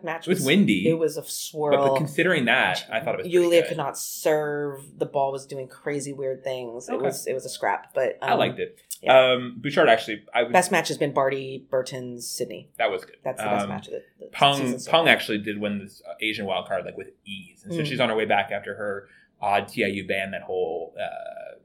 [0.02, 0.88] match It was windy.
[0.88, 1.90] It was a swirl.
[1.90, 4.98] but considering that, I thought it was Julia could not serve.
[4.98, 6.88] The ball was doing crazy weird things.
[6.88, 8.78] It was it was a scrap, but um, I liked it.
[9.02, 9.32] Yeah.
[9.32, 12.68] Um, Bouchard actually, I was, Best match has been Barty Bertens Sydney.
[12.78, 13.16] that was good.
[13.24, 14.78] That's the best Um, match of the, the Peng season.
[14.78, 15.08] so Peng far.
[15.12, 17.86] actually did win this uh, Asian wild card like with ease, and so Mm.
[17.86, 19.08] she's on her way back after her
[19.40, 21.56] odd TIU ban, that whole uh,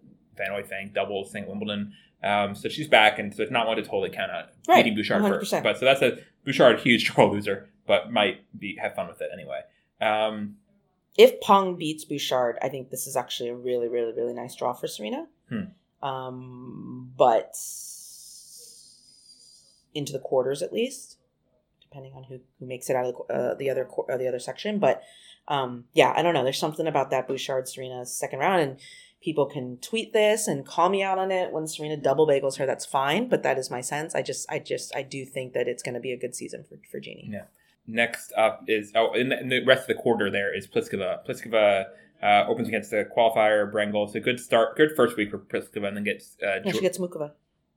[0.42, 1.94] Vanoy thing, doubles thing at Wimbledon.
[2.24, 4.96] Um, so she's back, and so it's not one to totally count out Right, beating
[4.96, 5.64] Bouchard 1st 100%.
[5.64, 9.30] But so that's a Bouchard huge draw loser, but might be have fun with it
[9.34, 9.60] anyway.
[10.02, 10.56] Um,
[11.18, 14.72] If Peng beats Bouchard, I think this is actually a really, really, really nice draw
[14.74, 15.28] for Serena.
[15.50, 15.64] Hmm.
[16.02, 17.56] Um, but
[19.94, 21.18] into the quarters at least,
[21.82, 24.40] depending on who, who makes it out of the, uh, the other uh, the other
[24.40, 24.78] section.
[24.78, 25.02] But
[25.48, 26.44] um, yeah, I don't know.
[26.44, 28.80] There's something about that Bouchard Serena second round, and
[29.24, 32.66] people can tweet this and call me out on it when Serena double bagels her.
[32.66, 34.14] That's fine, but that is my sense.
[34.14, 36.66] I just, I just, I do think that it's going to be a good season
[36.68, 37.30] for for Genie.
[37.32, 37.46] Yeah.
[37.88, 41.26] next up is oh, in the, in the rest of the quarter there is Pliskova.
[41.26, 41.86] Pliskova
[42.26, 44.12] uh, opens against the qualifier Brengle.
[44.12, 46.98] So good start, good first week for Pliskova, and then gets uh, No, she gets
[46.98, 47.32] Muchova.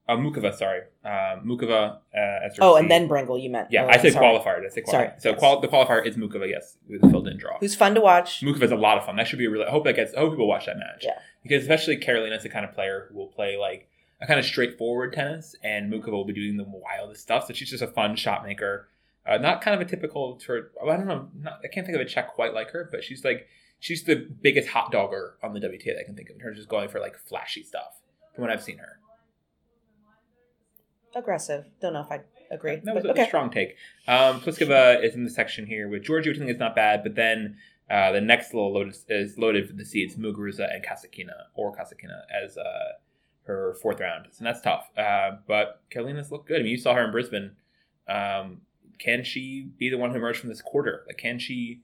[0.08, 0.54] uh, Muchova.
[0.54, 3.68] Sorry, uh, Muchova uh, as her Oh, and then Brengle, you meant.
[3.70, 4.24] Yeah, Oh, I said sorry.
[4.38, 4.64] qualifier.
[4.64, 4.90] I say qualifier?
[4.90, 5.38] Sorry, So yes.
[5.38, 7.58] qual- the qualifier is Muchova, yes, with a filled in draw.
[7.60, 8.40] Who's fun to watch.
[8.40, 9.16] Muchova's a lot of fun.
[9.16, 9.66] That should be a really.
[9.66, 10.14] I hope that gets.
[10.14, 11.02] I hope people watch that match.
[11.04, 11.18] Yeah.
[11.42, 13.88] Because especially Karolina's the kind of player who will play like
[14.20, 17.46] a kind of straightforward tennis, and Muchova will be doing the wildest stuff.
[17.46, 18.88] So she's just a fun shot maker.
[19.26, 20.40] Uh, not kind of a typical.
[20.48, 21.28] I don't know.
[21.38, 23.46] Not, I can't think of a Czech quite like her, but she's like
[23.78, 26.52] she's the biggest hot dogger on the WTA that I can think of in terms
[26.52, 28.00] of just going for like flashy stuff.
[28.34, 29.00] From what I've seen her.
[31.14, 31.64] Aggressive.
[31.80, 32.20] Don't know if I
[32.50, 32.80] agree.
[32.84, 33.26] That was a okay.
[33.26, 33.76] strong take.
[34.06, 37.02] Um, Pliskova is in the section here with Georgia, which I think is not bad,
[37.02, 37.56] but then
[37.90, 41.74] uh, the next little load is, is loaded for the seeds Muguruza and Kasatkina, or
[41.74, 42.92] Kasatkina, as uh,
[43.44, 44.26] her fourth round.
[44.38, 44.86] And that's tough.
[44.96, 46.60] Uh, but Karolina's looked good.
[46.60, 47.52] I mean, you saw her in Brisbane.
[48.08, 48.60] Um,
[48.98, 51.04] can she be the one who emerged from this quarter?
[51.06, 51.80] Like, can she?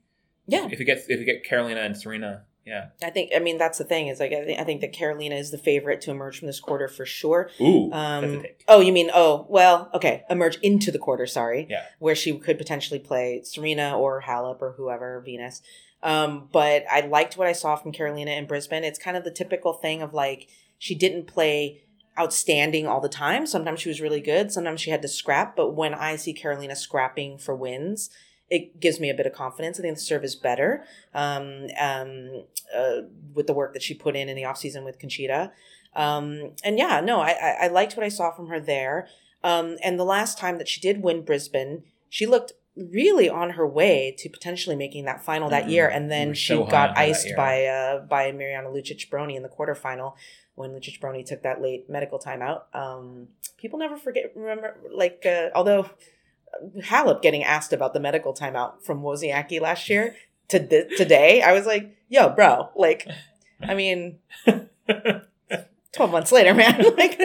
[0.47, 0.67] Yeah.
[0.71, 2.87] If it gets if it get Karolina and Serena, yeah.
[3.03, 3.31] I think.
[3.35, 4.07] I mean, that's the thing.
[4.07, 6.59] Is like I think, I think that Karolina is the favorite to emerge from this
[6.59, 7.49] quarter for sure.
[7.61, 9.11] Ooh, Um, oh, you mean?
[9.13, 10.23] Oh, well, okay.
[10.29, 11.27] Emerge into the quarter.
[11.27, 11.67] Sorry.
[11.69, 11.83] Yeah.
[11.99, 15.61] Where she could potentially play Serena or Halep or whoever Venus.
[16.01, 18.83] Um, but I liked what I saw from Karolina in Brisbane.
[18.83, 21.81] It's kind of the typical thing of like she didn't play
[22.17, 23.45] outstanding all the time.
[23.45, 24.51] Sometimes she was really good.
[24.51, 25.55] Sometimes she had to scrap.
[25.55, 28.09] But when I see Karolina scrapping for wins,
[28.49, 29.79] it gives me a bit of confidence.
[29.79, 30.83] I think the serve is better
[31.13, 32.43] um, um,
[32.75, 33.01] uh,
[33.33, 35.51] with the work that she put in in the offseason with Conchita.
[35.95, 39.07] Um, and yeah, no, I, I, I liked what I saw from her there.
[39.43, 43.65] Um, and the last time that she did win Brisbane, she looked really on her
[43.65, 45.71] way to potentially making that final that Mhm.
[45.71, 45.87] year.
[45.87, 50.13] And then she so got iced by uh, by Mirjana Lucic Baroni in the quarterfinal
[50.55, 52.63] when Lucic Baroni took that late medical timeout.
[52.73, 55.89] Um, people never forget, remember, like, uh, although
[56.83, 60.15] Halep getting asked about the medical timeout from Wozniacki last year
[60.49, 63.07] to th- today, I was like, yo, bro, like,
[63.61, 66.83] I mean, 12 months later, man.
[66.97, 67.19] like,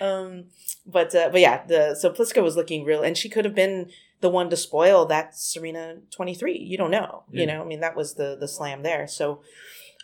[0.00, 0.44] um,
[0.86, 3.90] but uh, but yeah, the so Pliska was looking real, and she could have been
[4.20, 6.58] the one to spoil that Serena twenty three.
[6.58, 7.40] You don't know, Yeah.
[7.40, 7.60] you know.
[7.62, 9.06] I mean, that was the the slam there.
[9.06, 9.42] So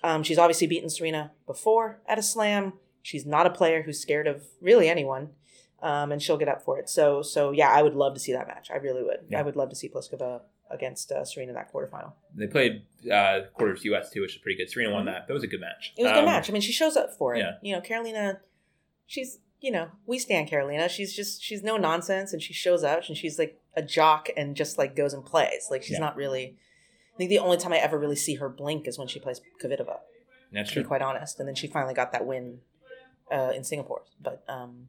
[0.03, 2.75] um, she's obviously beaten Serena before at a slam.
[3.03, 5.31] She's not a player who's scared of really anyone,
[5.83, 6.89] um, and she'll get up for it.
[6.89, 8.71] So so yeah, I would love to see that match.
[8.71, 9.21] I really would.
[9.29, 9.41] Yeah.
[9.41, 12.13] I would love to see Pliskova against uh, Serena in that quarterfinal.
[12.35, 14.71] They played uh, quarters US too, which is pretty good.
[14.71, 15.27] Serena won that.
[15.29, 15.93] That was a good match.
[15.97, 16.49] It was a good Um, match.
[16.49, 17.39] I mean, she shows up for it.
[17.41, 17.53] yeah.
[17.63, 18.39] You know, Karolina,
[19.07, 20.89] she's, you know, we stand Karolina.
[20.89, 24.57] She's just, she's no nonsense and she shows up and she's like a jock and
[24.57, 25.69] just like goes and plays.
[25.71, 25.99] Like she's Yeah.
[26.01, 26.57] not really,
[27.15, 29.41] I think the only time I ever really see her blink is when she plays
[29.63, 29.99] Kvitova,
[30.51, 30.89] That's to be true.
[30.89, 31.39] quite honest.
[31.39, 32.61] And then she finally got that win
[33.31, 34.03] uh, in Singapore.
[34.21, 34.89] But um,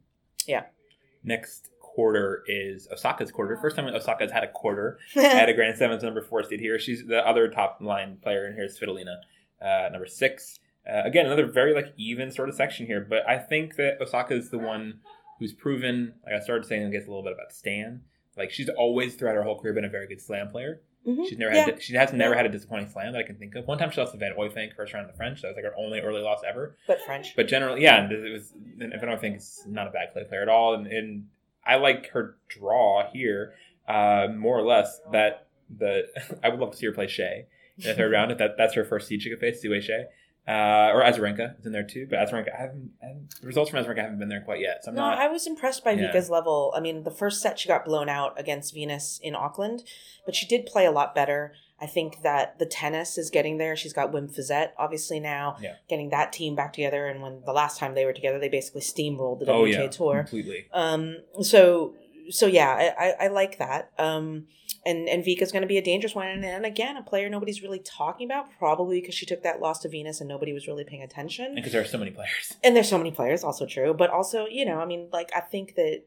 [1.26, 3.56] Next quarter is Osaka's quarter.
[3.56, 6.78] First time Osaka's had a quarter at a Grand as number four seed here.
[6.78, 9.16] She's the other top line player in here is Svitolina,
[9.60, 10.60] uh, number six.
[10.88, 14.34] Uh, again, another very like even sort of section here, but I think that Osaka
[14.34, 15.00] is the one
[15.40, 16.14] who's proven.
[16.24, 18.02] Like I started saying, I guess a little bit about Stan.
[18.36, 20.80] Like she's always throughout her whole career been a very good slam player.
[21.06, 21.28] Mhm.
[21.28, 21.64] She's never Yeah.
[21.66, 23.66] had she has never had a disappointing slam that I can think of.
[23.66, 25.42] One time she lost to Van Uytvanck first round of the French.
[25.42, 26.76] That was like her only early loss ever.
[26.88, 27.36] but French.
[27.36, 28.52] But generally, yeah, it was.
[28.80, 31.28] And Van Uytvanck is not a bad clay player at all, and, and
[31.64, 33.54] I like her draw here
[33.88, 35.00] uh, more or less.
[35.12, 36.08] That the
[36.42, 37.44] I would love to see her play Hsieh
[37.78, 38.32] in the third round.
[38.32, 40.06] If that that's her first seed she could face, Sue Shea.
[40.48, 43.70] Uh, or Azarenka is in there too, but Azarenka, I haven't, I haven't the results
[43.70, 45.18] from Azarenka haven't been there quite yet, so I'm No, not.
[45.18, 46.12] I was impressed by Yeah.
[46.12, 46.72] Vika's level.
[46.76, 49.82] I mean, the first set she got blown out against Venus in Auckland,
[50.24, 51.52] but she did play a lot better.
[51.80, 53.74] I think that the tennis is getting there.
[53.76, 55.74] She's got Wim Fissette, obviously now Yeah.
[55.88, 57.06] getting that team back together.
[57.06, 59.86] And when the last time they were together, they basically steamrolled the oh WTA yeah,
[59.88, 60.18] tour.
[60.20, 60.66] completely.
[60.72, 61.94] Um, so
[62.30, 63.92] so yeah, I, I, I like that.
[63.98, 64.46] Um,
[64.84, 67.62] and and Vika's going to be a dangerous one, and, and again, a player nobody's
[67.62, 70.84] really talking about, probably because she took that loss to Venus and nobody was really
[70.84, 71.54] paying attention.
[71.54, 73.92] Because there are so many players, and there's so many players also true.
[73.92, 76.02] But also you know i mean like i think that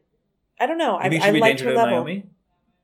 [0.58, 2.04] i don't know you i, I liked her level.
[2.04, 2.24] Naomi?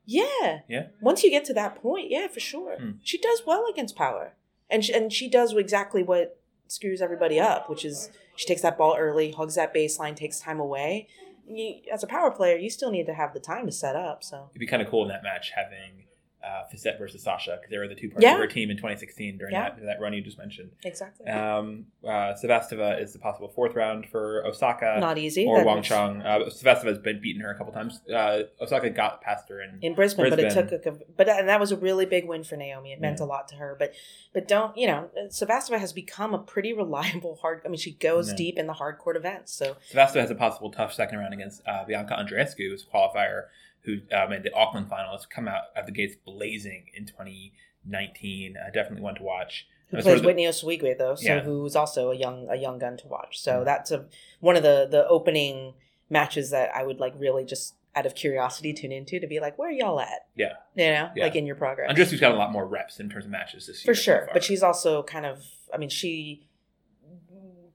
[0.05, 0.61] yeah.
[0.69, 0.87] Yeah.
[1.01, 2.77] once you get to that point yeah for sure.
[2.79, 2.91] Hmm.
[3.03, 4.35] she does well against power.
[4.69, 8.77] And she, and she does exactly what screws everybody up which is she takes that
[8.77, 11.07] ball early hugs that baseline takes time away
[11.49, 14.25] you, as a power player you still need to have the time to set up
[14.25, 14.49] so.
[14.51, 16.06] It'd be kind of cool in that match having
[16.47, 18.35] uh, Fissette versus Sascha because they were the two parts Yeah.
[18.35, 19.71] of her team in 2016 during Yeah.
[19.71, 20.71] that, that run you just mentioned.
[20.85, 25.79] exactly Um, uh, Sevastova is the possible fourth round for Osaka not easy or Wang
[25.79, 26.23] was Chong.
[26.23, 28.01] Uh, Sevastova has been beaten her a couple times.
[28.09, 31.59] Uh, Osaka got past her in in Brisbane, but it took a but and that
[31.61, 32.93] was a really big win for Naomi.
[32.93, 33.25] It meant Yeah.
[33.25, 33.75] a lot to her.
[33.79, 33.93] But
[34.33, 35.11] but don't you know?
[35.29, 37.63] Sevastova has become a pretty reliable hard.
[37.65, 39.53] I mean, she goes deep in the hard court events.
[39.53, 43.45] So Sevastova has a possible tough second round against uh, Bianca Andreescu, who's a qualifier
[43.87, 48.57] who um, in the Auckland finals, come out of the gates blazing in 2019.
[48.57, 49.67] Uh, definitely one to watch.
[49.89, 51.15] who plays the- Whitney Osuigwe though?
[51.15, 51.41] So Yeah.
[51.41, 53.41] who's also a young a young gun to watch.
[53.41, 53.65] So Yeah.
[53.65, 54.07] that's a
[54.41, 55.75] one of the the opening
[56.11, 59.57] matches that I would like really just out of curiosity tune into to be like,
[59.59, 60.27] where y'all at?
[60.35, 60.53] Yeah.
[60.75, 61.25] you know, Yeah.
[61.25, 61.89] like in your progress.
[61.89, 63.95] Andreescu's got a lot more reps in terms of matches this year.
[63.95, 64.35] for sure far.
[64.35, 66.47] but she's also kind of i mean she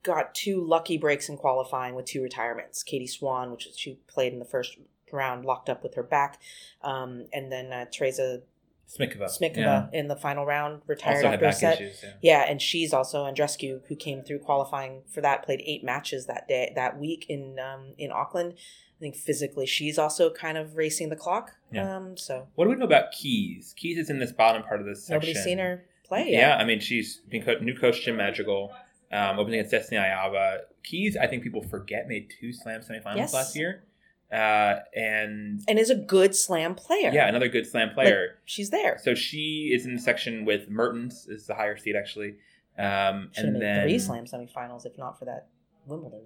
[0.04, 4.40] got two lucky breaks in qualifying with two retirements katie swan which she played in
[4.40, 4.78] the first
[5.14, 6.40] round locked up with her back
[6.84, 8.42] um, and then uh, teresa
[8.88, 9.26] Smitkova.
[9.30, 9.88] smitkova yeah.
[9.94, 12.04] in the final round retired also after a set issues.
[12.04, 12.10] Yeah.
[12.22, 16.48] yeah and she's also andreescu who came through qualifying for that played eight matches that
[16.48, 21.08] day that week in um, in auckland i think physically she's also kind of racing
[21.10, 21.96] the clock Yeah.
[21.96, 23.74] um, so What do we know about Keys?
[23.78, 25.16] Keys is in this bottom part of this section.
[25.16, 26.58] nobody's seen her play Yeah.
[26.58, 28.74] I mean, she's been co- new coach Jim Madrigal,
[29.14, 30.60] um, opening against Destanee Aiava.
[30.84, 33.34] Keys, I think people forget, made two slam semifinals Yes.
[33.34, 33.84] last year.
[34.32, 38.40] Uh, and and is a good slam player yeah, another good slam player.
[38.46, 42.36] she's there so she is in the section with Mertens, is the higher seed actually.
[42.80, 45.48] Um, Should have and made then three slam semifinals if not for that
[45.86, 46.22] Wimbledon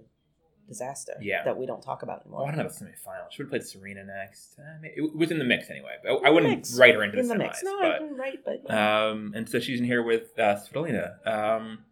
[0.68, 1.44] disaster Yeah.
[1.44, 3.30] that we don't talk about Oh, I don't know the semifinal.
[3.30, 4.56] She would have played Serena next.
[4.58, 5.96] Uh, maybe- it was in the mix anyway.
[6.02, 6.76] But I wouldn't mix.
[6.78, 7.46] write her into in the the semis.
[7.46, 7.62] mix.
[7.62, 11.26] No, but, I'm right, but Um, and so she's in here with uh, Svitolina.
[11.26, 11.84] Um,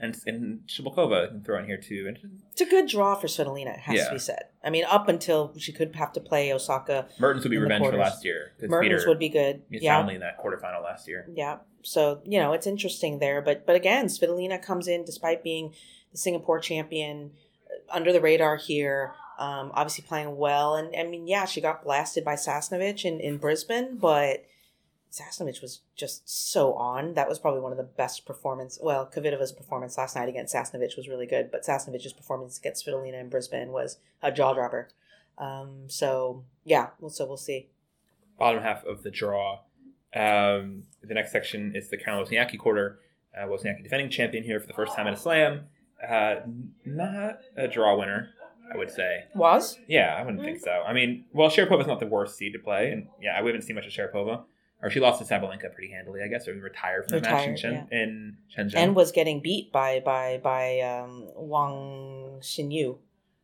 [0.00, 2.06] and, and Shabakova can throw in here too.
[2.08, 4.04] And it's a good draw for Svitolina, it has Yeah.
[4.08, 4.44] to be said.
[4.64, 7.96] I mean, up until she could have to play Osaka, Mertens would be revenge for
[7.96, 8.52] last year.
[8.62, 9.62] Mertens would be good.
[9.70, 11.26] Yeah, soundly in that quarterfinal last year.
[11.34, 11.58] yeah.
[11.82, 13.40] So you know, it's interesting there.
[13.40, 15.72] But but again, Svitolina comes in despite being
[16.12, 17.30] the Singapore champion,
[17.70, 19.14] uh, under the radar here.
[19.38, 23.38] Um, obviously playing well, and I mean, yeah, she got blasted by Sasnovich in, in
[23.38, 24.44] Brisbane, but
[25.12, 27.14] Sasnovich was just so on.
[27.14, 28.78] That was probably one of the best performance.
[28.80, 33.20] Well, Kvitova's performance last night against Sasnovich was really good, but Sasnovich's performance against Svitolina
[33.20, 34.88] in Brisbane was a jaw dropper.
[35.38, 37.68] Um, so yeah, well, so we'll see.
[38.38, 39.60] Bottom half of the draw.
[40.14, 42.98] Um, the next section is the Caroline Wozniacki quarter.
[43.36, 45.62] Uh, Wozniacki defending champion here for the first time at a slam.
[46.06, 46.36] Uh,
[46.84, 48.30] not a draw winner.
[48.72, 49.24] I would say.
[49.34, 50.44] Was Yeah, I wouldn't Mm.
[50.44, 50.70] think so.
[50.86, 53.74] I mean, well, Sharapova's not the worst seed to play, and yeah, I haven't seen
[53.74, 54.44] much of Sharapova.
[54.82, 57.52] Or she lost to Sabalenka pretty handily, I guess, or retired from the match in,
[57.52, 58.74] Retired, Shen- in Shenzhen.
[58.76, 62.96] and was getting beat by by by um, Wang Xinyu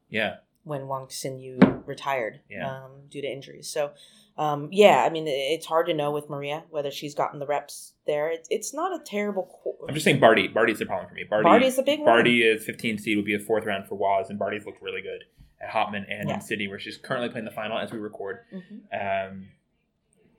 [0.08, 2.66] yeah, when Wang Xinyu retired Yeah.
[2.84, 3.68] um, due to injuries.
[3.68, 3.90] So,
[4.38, 7.92] um, yeah, I mean, it's hard to know with Maria whether she's gotten the reps
[8.06, 8.30] there.
[8.30, 9.50] It's it's not a terrible.
[9.88, 10.48] I'm just saying Barty.
[10.48, 11.24] Barty's the problem for me.
[11.28, 12.06] Barty, Barty's the big one.
[12.06, 15.02] Barty is 15 seed, would be a fourth round for Woz, and Barty's looked really
[15.02, 15.24] good
[15.60, 16.36] at Hopman and Yeah.
[16.36, 18.40] in Sydney, where she's currently playing the final as we record.
[18.52, 19.26] Mhm.
[19.30, 19.48] Um,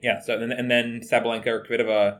[0.01, 2.19] yeah, so then and then Sabalenka or Kvitova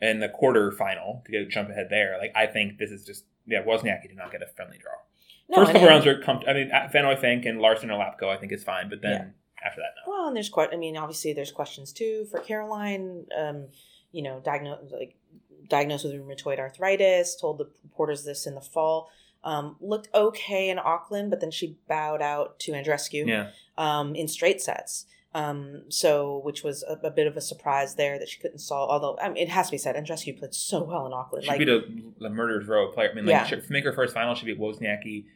[0.00, 2.16] in the quarter final to get a jump ahead there.
[2.18, 4.92] Like I think this is just yeah, Wozniacki did not get a friendly draw.
[5.48, 8.36] No, First couple rounds are comf- I mean Van Uytvanck and Larsson or Lapko I
[8.36, 10.12] think is fine, but then after that no.
[10.12, 10.70] Well, and there's quite.
[10.72, 13.26] I mean, obviously, there's questions too for Caroline.
[13.36, 13.68] Um,
[14.12, 15.16] you know, diagnosed like
[15.68, 17.36] diagnosed with rheumatoid arthritis.
[17.36, 19.10] Told the reporters this in the fall.
[19.44, 24.26] Um, looked okay in Auckland, but then she bowed out to Andreescu Yeah, um, in
[24.26, 25.06] straight sets.
[25.36, 28.88] Um, so, which was a, a bit of a surprise there that she couldn't solve.
[28.90, 31.44] Although, I mean, it has to be said, Andreescu played so well in Auckland.
[31.44, 31.82] she Like, beat a,
[32.24, 33.10] a murderer's row player.
[33.10, 33.44] I mean, like Yeah.
[33.44, 35.26] she, make her first final, she beat Wozniacki,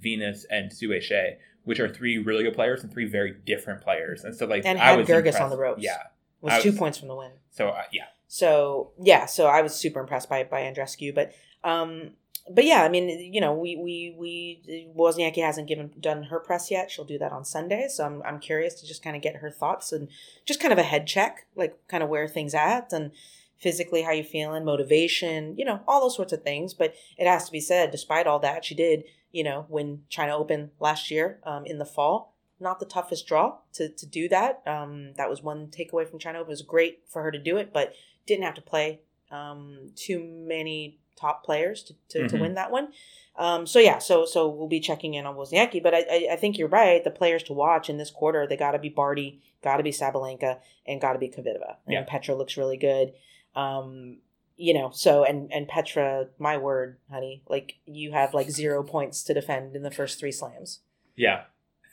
[0.00, 4.24] Venus, and Sue Shea, which are three really good players and three very different players.
[4.24, 5.40] And so like And I had was Goerges impressed.
[5.40, 5.82] on the ropes.
[5.82, 5.98] Yeah,
[6.40, 7.30] was I two points from the win.
[7.50, 11.32] so uh, yeah, So yeah, so I was super impressed by by Andreescu, but
[11.62, 12.14] um,
[12.50, 16.70] but yeah, I mean, you know, we we we Wozniacki hasn't given done her press
[16.70, 16.90] yet.
[16.90, 19.50] She'll do that on Sunday, so I'm I'm curious to just kind of get her
[19.50, 20.08] thoughts and
[20.44, 23.12] just kind of a head check, like kind of where things at and
[23.58, 26.74] physically how you feeling, motivation, you know, all those sorts of things.
[26.74, 30.36] But it has to be said, despite all that, she did, you know, win China
[30.36, 32.34] Open last year um, in the fall.
[32.60, 34.62] Not the toughest draw to, to do that.
[34.66, 36.50] Um, that was one takeaway from China Open.
[36.50, 37.94] It was great for her to do it, but
[38.26, 42.40] didn't have to play um, too many top players to, to, to Mhm.
[42.40, 42.88] win that one.
[43.36, 46.36] Um, so yeah, so so we'll be checking in on Wozniacki, but I, I I
[46.36, 47.02] think you're right.
[47.02, 49.90] The players to watch in this quarter, they got to be Barty, got to be
[49.90, 51.76] Sabalenka, and got to be Kvitova.
[51.86, 52.04] And Yeah.
[52.06, 53.12] Petra looks really good.
[53.56, 54.18] Um,
[54.56, 59.24] you know, so and and Petra, my word, honey, like you have like zero points
[59.24, 60.80] to defend in the first three slams.
[61.16, 61.42] yeah,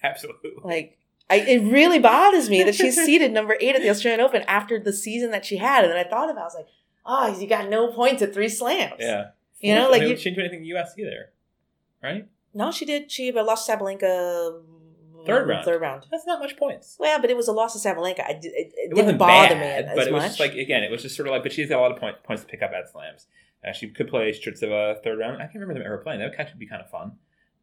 [0.04, 0.52] absolutely.
[0.64, 0.98] Like,
[1.30, 4.80] I, it really bothers me that she's seated number eight at the Australian Open after
[4.80, 5.84] the season that she had.
[5.86, 6.68] And then I thought about, it, I was like,
[7.06, 8.94] oh, you got no points at three slams.
[9.00, 9.30] Yeah,
[9.60, 10.94] You know, like you- she didn't do anything in the U.S.
[10.98, 11.32] either,
[12.04, 12.28] right?
[12.54, 13.12] No, she did.
[13.12, 14.62] She lost to Sabalenka
[15.26, 15.66] Third round.
[15.66, 16.08] Third round.
[16.10, 16.98] That's not much points.
[17.00, 18.22] Well, but it was a loss to Sabalenka.
[18.22, 20.30] I, it, it, It didn't wasn't bother bad, me but it was much.
[20.32, 21.44] just like again, it was just sort of like.
[21.44, 23.28] But she's got a lot of point, points to pick up at slams.
[23.64, 25.36] Uh, she could play Strycova third round.
[25.38, 26.22] I can't remember them ever playing.
[26.22, 27.12] That would actually be kind of fun.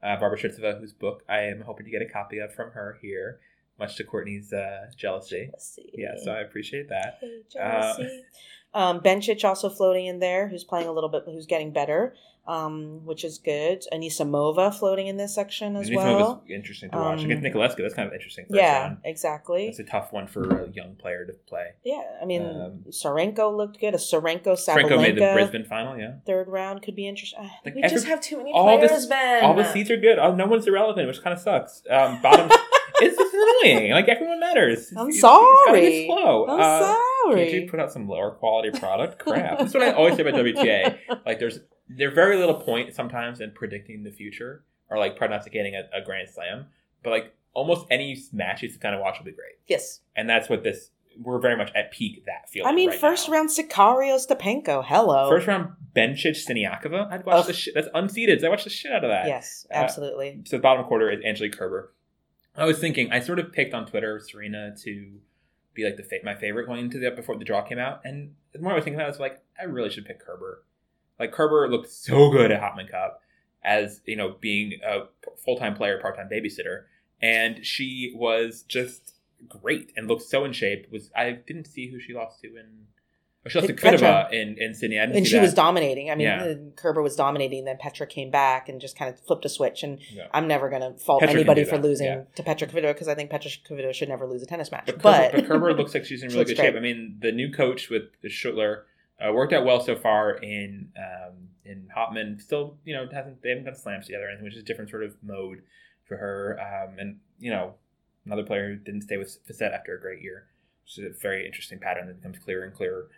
[0.01, 2.97] Uh, Barbora Strycova, whose book I am hoping to get a copy of from her
[3.03, 3.41] here,
[3.77, 5.49] much to Courtney's uh, jealousy.
[5.53, 5.81] Let's.
[5.93, 7.19] Yeah, so I appreciate that.
[7.21, 8.23] Hey, Uh, jealousy.
[8.75, 12.15] um, Bencic also floating in there, who's playing a little bit, who's getting better,
[12.47, 13.83] um, which is good.
[13.93, 16.43] Anisimova floating in this section as well.
[16.49, 17.19] interesting to watch.
[17.21, 18.47] Um, Against Niculescu, that's kind of interesting.
[18.49, 18.99] Yeah, round.
[19.05, 19.69] exactly.
[19.69, 21.73] It's a tough one for a young player to play.
[21.85, 23.95] Yeah, I mean, Um, Tsurenko looked good.
[23.95, 25.99] A Tsurenko Franco made the Brisbane final.
[25.99, 27.41] Yeah, third round could be interesting.
[27.43, 29.45] Ah, Like we every- just have too many all players, this- Ben.
[29.45, 30.19] all the seeds are good.
[30.19, 31.83] Oh, no one's irrelevant, which kind of sucks.
[31.91, 32.49] Um, bottom,
[33.01, 33.91] it's annoying.
[33.93, 34.91] Like everyone matters.
[34.97, 35.81] I'm It's- it's sorry.
[35.81, 36.47] be slow.
[36.49, 36.95] I'm Uh,
[37.25, 37.51] sorry.
[37.51, 39.19] Can't you put out some lower quality product?
[39.25, 39.59] Crap.
[39.59, 40.99] That's what I always say about WTA.
[41.27, 45.89] Like, there's there's very little point sometimes in predicting the future or like prognosticating a,
[45.97, 46.67] a Grand Slam,
[47.03, 50.01] but like almost any match you kind of watch will be great, yes.
[50.17, 50.91] and that's what this.
[51.21, 52.69] We're very much at peak that feeling.
[52.69, 53.35] I mean, right first now.
[53.35, 54.85] round Sakkari Ostapenko.
[54.87, 55.29] Hello.
[55.29, 57.11] First round Bencic Siniakova.
[57.11, 57.75] I'd watch the shit.
[57.75, 58.41] That's unseeded.
[58.41, 59.27] So I watched the shit out of that.
[59.27, 60.43] Yes, Uh, absolutely.
[60.47, 61.93] So the bottom quarter is Angelique Kerber.
[62.55, 65.19] I was thinking, I sort of picked on Twitter Serena to
[65.75, 68.01] be like the fa- my favorite going into the up before the draw came out,
[68.05, 70.25] and the more I was thinking about it, I was like, I really should pick
[70.25, 70.65] Kerber.
[71.19, 73.23] Like Kerber looked so good at Hopman Cup
[73.63, 75.07] as you know being a
[75.45, 76.85] full time player, part time babysitter,
[77.21, 79.15] and she was just
[79.49, 80.87] great and looked so in shape.
[80.91, 82.87] Was I didn't see who she lost to in.
[83.45, 83.75] Or she lost to.
[83.75, 84.99] Kvitova in, in Sydney.
[84.99, 85.43] And she that.
[85.43, 86.11] was dominating.
[86.11, 86.43] I mean, Yeah.
[86.43, 87.65] uh, Kerber was dominating.
[87.65, 89.83] Then Petra came back and just kind of flipped a switch.
[89.83, 90.27] And Yeah.
[90.33, 92.23] I'm never going to fault Petra anybody for losing yeah.
[92.35, 94.87] to Petra Kvitova because I think Petra Kvitova should never lose a tennis match.
[94.87, 96.75] But But, Kerber, but Kerber looks like she's in really good shape.
[96.75, 98.83] I mean, the new coach with Schüttler
[99.25, 102.41] uh, worked out well so far in um, in Hopman.
[102.41, 105.05] Still, you know, hasn't they haven't done slams together anything, which is a different sort
[105.05, 105.63] of mode
[106.05, 106.59] for her.
[106.61, 107.75] Um, and you know,
[108.27, 110.47] another player who didn't stay with Fissette after a great year,
[110.85, 113.09] which is a very interesting pattern that becomes clearer and clearer.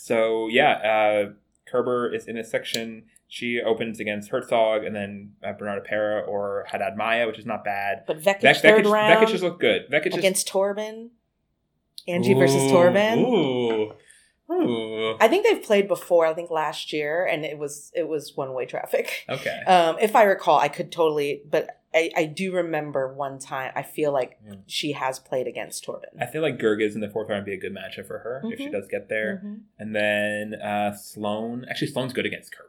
[0.00, 1.32] So yeah, uh,
[1.70, 3.04] Kerber is in a section.
[3.28, 7.64] She opens against Hercog and then uh, Bernarda Pera or Haddad Maya, which is not
[7.64, 8.04] bad.
[8.06, 9.88] but Vekic Vek- third Vekic, round Vekic just looked good.
[9.90, 11.10] Vekic just against Torben.
[12.08, 13.18] Angie versus Torben.
[13.18, 13.92] Ooh.
[14.52, 15.16] Ooh.
[15.20, 16.26] I think they've played before.
[16.26, 19.24] I think last year, and it was it was one way traffic.
[19.28, 19.60] Okay.
[19.66, 23.72] Um, if I recall, I could totally, but I, I do remember one time.
[23.74, 24.54] I feel like Yeah.
[24.66, 26.20] she has played against Torben.
[26.20, 28.42] I feel like Goerges in the fourth round would be a good matchup for her
[28.44, 28.72] if she Mhm.
[28.72, 29.42] does get there.
[29.44, 29.60] Mhm.
[29.78, 31.66] And then uh, Sloane.
[31.68, 32.66] Actually, Sloane's good against Kerber.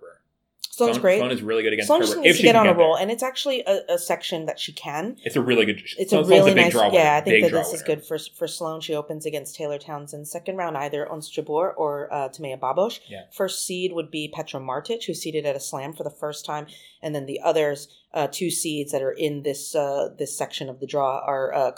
[0.73, 1.19] Sloane's great.
[1.19, 2.07] Sloane is really good against Sloane Kerber.
[2.07, 2.77] just if needs to get on a there.
[2.79, 5.17] roll, and it's actually a, a section that she can.
[5.23, 5.81] It's a really good.
[5.99, 6.71] It's Sloane- a really big nice.
[6.71, 6.95] draw winner.
[6.97, 8.79] yeah, I think that this is good for for Sloane.
[8.81, 13.01] She opens against Taylor Townsend second round, either Ons Jabeur or uh, Timea Babos.
[13.07, 13.23] Yeah.
[13.31, 16.65] First seed would be Petra Martic, who's seeded at a slam for the first time,
[17.03, 20.79] and then the others, uh, two seeds that are in this uh, this section of
[20.79, 21.71] the draw are uh,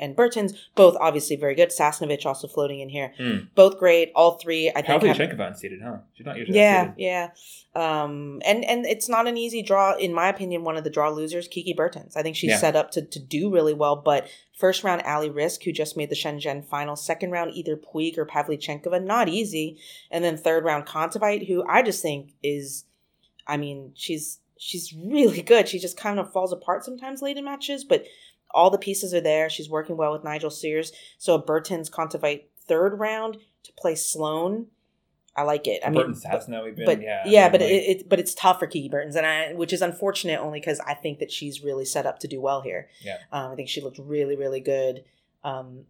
[0.00, 1.68] and Bertens, both obviously very good.
[1.70, 3.38] Sasnovich also floating in here, Hmm.
[3.54, 4.10] both great.
[4.14, 5.02] All three, I think.
[5.02, 5.98] have- Pavlyuchenkova unseated, huh?
[6.14, 7.02] She's not usually yeah, unseated.
[7.02, 7.30] yeah.
[7.74, 10.64] Um, and and it's not an easy draw, in my opinion.
[10.64, 12.16] One of the draw losers, Kiki Bertens.
[12.16, 12.58] I think she's Yeah.
[12.58, 13.96] set up to to do really well.
[13.96, 16.96] But first round, Ali Riske, who just made the Shenzhen final.
[16.96, 19.78] Second round, either Puig or Pavlyuchenkova, not easy.
[20.10, 22.86] And then third round, Kontaveit, who I just think is,
[23.46, 25.68] I mean, she's she's really good.
[25.68, 28.06] She just kind of falls apart sometimes late in matches, but
[28.50, 29.50] all the pieces are there.
[29.50, 30.92] She's working well with Nigel Sears.
[31.18, 34.66] So a Bertens Kontaveit third round to play Sloane.
[35.38, 35.82] I like it.
[35.84, 38.34] I mean, Burton Sasno, we've been, but yeah, yeah, but like- it, it but it's
[38.34, 41.62] tough for Kiki Bertens, and I which is unfortunate only because I think that she's
[41.62, 42.88] really set up to do well here.
[43.02, 43.18] Yeah.
[43.32, 45.04] um, I think she looked really really good.
[45.44, 45.84] Um,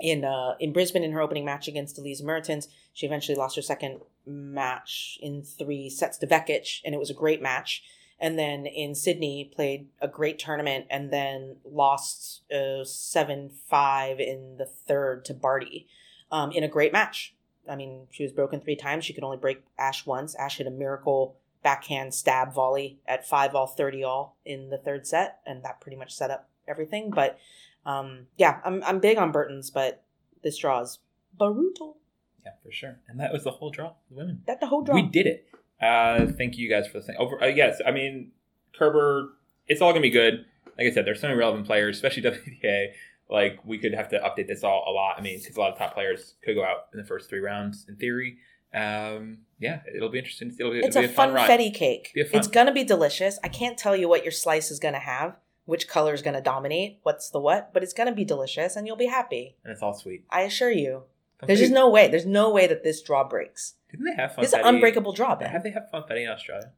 [0.00, 3.62] in uh in Brisbane in her opening match against Elise Mertens, she eventually lost her
[3.62, 7.82] second match in three sets to Vekic, and it was a great match.
[8.20, 14.56] And then in Sydney, played a great tournament, and then lost uh, seven five in
[14.56, 15.88] the third to Barty,
[16.30, 17.34] um, in a great match.
[17.68, 19.04] I mean, she was broken three times.
[19.04, 20.34] She could only break Ash once.
[20.34, 25.06] Ash hit a miracle backhand stab volley at five all, 30 all in the third
[25.06, 27.10] set, and that pretty much set up everything.
[27.10, 27.38] But
[27.84, 30.02] um, yeah, I'm, I'm big on Bertens, but
[30.42, 30.98] this draw is
[31.36, 31.96] brutal.
[32.44, 32.98] Yeah, for sure.
[33.08, 34.42] And that was the whole draw the women.
[34.46, 34.94] That the whole draw.
[34.94, 35.46] We did it.
[35.80, 37.16] Uh, thank you guys for listening.
[37.18, 38.32] Over, uh, yes, I mean
[38.78, 39.30] Kerber.
[39.66, 40.44] It's all gonna be good.
[40.78, 42.22] Like I said, there's so many relevant players, especially
[42.62, 42.88] WTA.
[43.30, 45.16] Like we could have to update this all a lot.
[45.18, 47.40] I mean, because a lot of top players could go out in the first three
[47.40, 48.38] rounds in theory.
[48.74, 50.54] Um, yeah, it'll be interesting.
[50.58, 51.48] It'll be, It's it'll a, be a fun ride.
[51.48, 52.10] funfetti cake.
[52.14, 53.38] Fun- It's gonna be delicious.
[53.44, 56.98] I can't tell you what your slice is gonna have, which color is gonna dominate,
[57.04, 59.56] what's the what, but it's gonna be delicious, and you'll be happy.
[59.64, 60.24] and it's all sweet.
[60.30, 61.04] I assure you.
[61.46, 62.08] There's just no way.
[62.08, 63.74] There's no way that this draw breaks.
[63.90, 64.40] Didn't they have funfetti?
[64.40, 65.50] This is an unbreakable draw, Ben.
[65.50, 66.72] Have they have funfetti in Australia?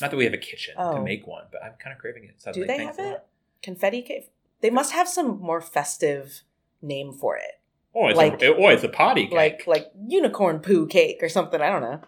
[0.00, 1.02] Not that we have a kitchen to Oh.
[1.02, 2.28] make one, but I'm kind of craving it.
[2.28, 2.66] Do Suddenly.
[2.68, 3.16] they Thanks have a lot.
[3.18, 3.24] it?
[3.62, 4.30] Confetti cake.
[4.60, 6.42] They must have some more festive
[6.82, 7.60] name for it,
[7.98, 9.32] Oh, it's Like- a, oh, it's a potty cake.
[9.32, 11.62] like like unicorn poo cake or something.
[11.62, 12.00] I don't know.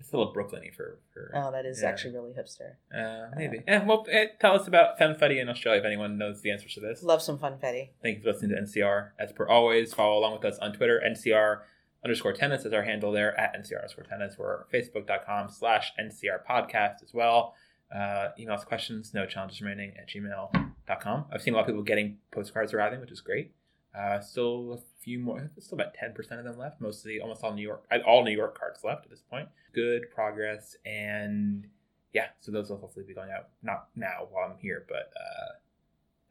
[0.00, 0.98] It's a little Brooklyny for.
[1.12, 1.88] for Oh, that is Yeah.
[1.88, 2.74] actually really hipster.
[2.94, 3.62] Uh, maybe.
[3.66, 6.80] Yeah, well, eh, tell us about funfetti in Australia if anyone knows the answers to
[6.80, 7.02] this.
[7.02, 7.90] Love some funfetti.
[8.02, 9.12] Thank you for listening to NCR.
[9.18, 11.00] As per always, follow along with us on Twitter.
[11.04, 11.62] NCR
[12.04, 14.36] underscore tennis is our handle there at NCR underscore tennis.
[14.38, 17.54] We're facebook.com slash NCR podcast as well.
[17.94, 21.26] Uh, email us questions, no challenges remaining at gmail.com.
[21.32, 23.54] I've seen a lot of people getting postcards arriving, which is great.
[23.96, 26.80] Uh, still few more, still about 10% of them left.
[26.80, 29.48] Mostly, almost all New York, all New York cards left at this point.
[29.74, 30.76] Good progress.
[30.86, 31.66] And
[32.12, 35.52] yeah, so those will hopefully be going out, not now while I'm here, but uh,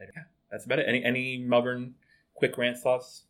[0.02, 0.88] yeah, that's about it.
[0.88, 1.96] Any, any Melbourne
[2.34, 3.24] quick rant thoughts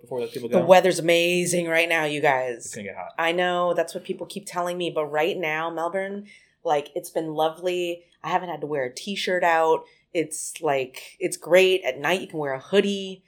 [0.00, 0.60] before let people go?
[0.60, 2.66] The weather's amazing right now, you guys.
[2.66, 3.12] It's gonna get hot.
[3.18, 6.26] I know that's what people keep telling me, but right now, Melbourne,
[6.64, 8.04] like it's been lovely.
[8.22, 9.84] I haven't had to wear a t-shirt out.
[10.12, 11.82] It's like it's great.
[11.84, 13.24] At night you can wear a hoodie.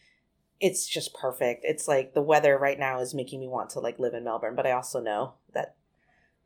[0.65, 1.65] It's just perfect.
[1.65, 4.55] It's like the weather right now is making me want to like live in Melbourne,
[4.55, 5.77] but I also know that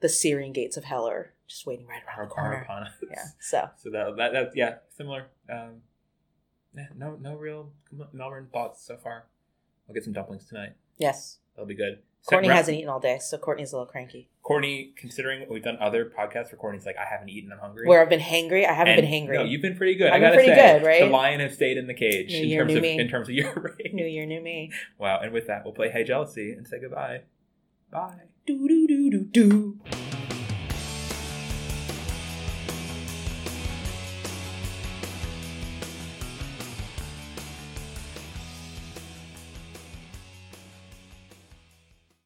[0.01, 2.63] the searing gates of hell are just waiting right around Are, the corner.
[2.63, 2.93] upon us.
[3.09, 3.25] Yeah.
[3.41, 5.27] So So that, that that's yeah, similar.
[5.49, 5.83] Um,
[6.77, 7.73] yeah, no no real
[8.13, 9.27] Melbourne thoughts so far.
[9.89, 10.73] I'll get some dumplings tonight.
[10.99, 12.01] yes, That'll be good.
[12.27, 14.29] Courtney hasn't eaten all day, so Courtney's a little cranky.
[14.43, 17.87] Courtney, considering we've done other podcasts where Courtney's like, I haven't eaten, I'm hungry.
[17.87, 19.35] Where I've been hangry, I haven't And, been hangry.
[19.35, 20.11] No, you've been pretty good.
[20.11, 21.01] I I've been pretty say, good, right?
[21.05, 22.99] The lion has stayed in the cage New in year, terms of me.
[22.99, 23.95] in terms of your rate.
[23.95, 24.73] New year, new me.
[24.99, 27.23] Wow, and with that, we'll play Hey Jealousy and say goodbye.
[27.91, 28.15] Bye.
[28.47, 29.81] Do do do do do.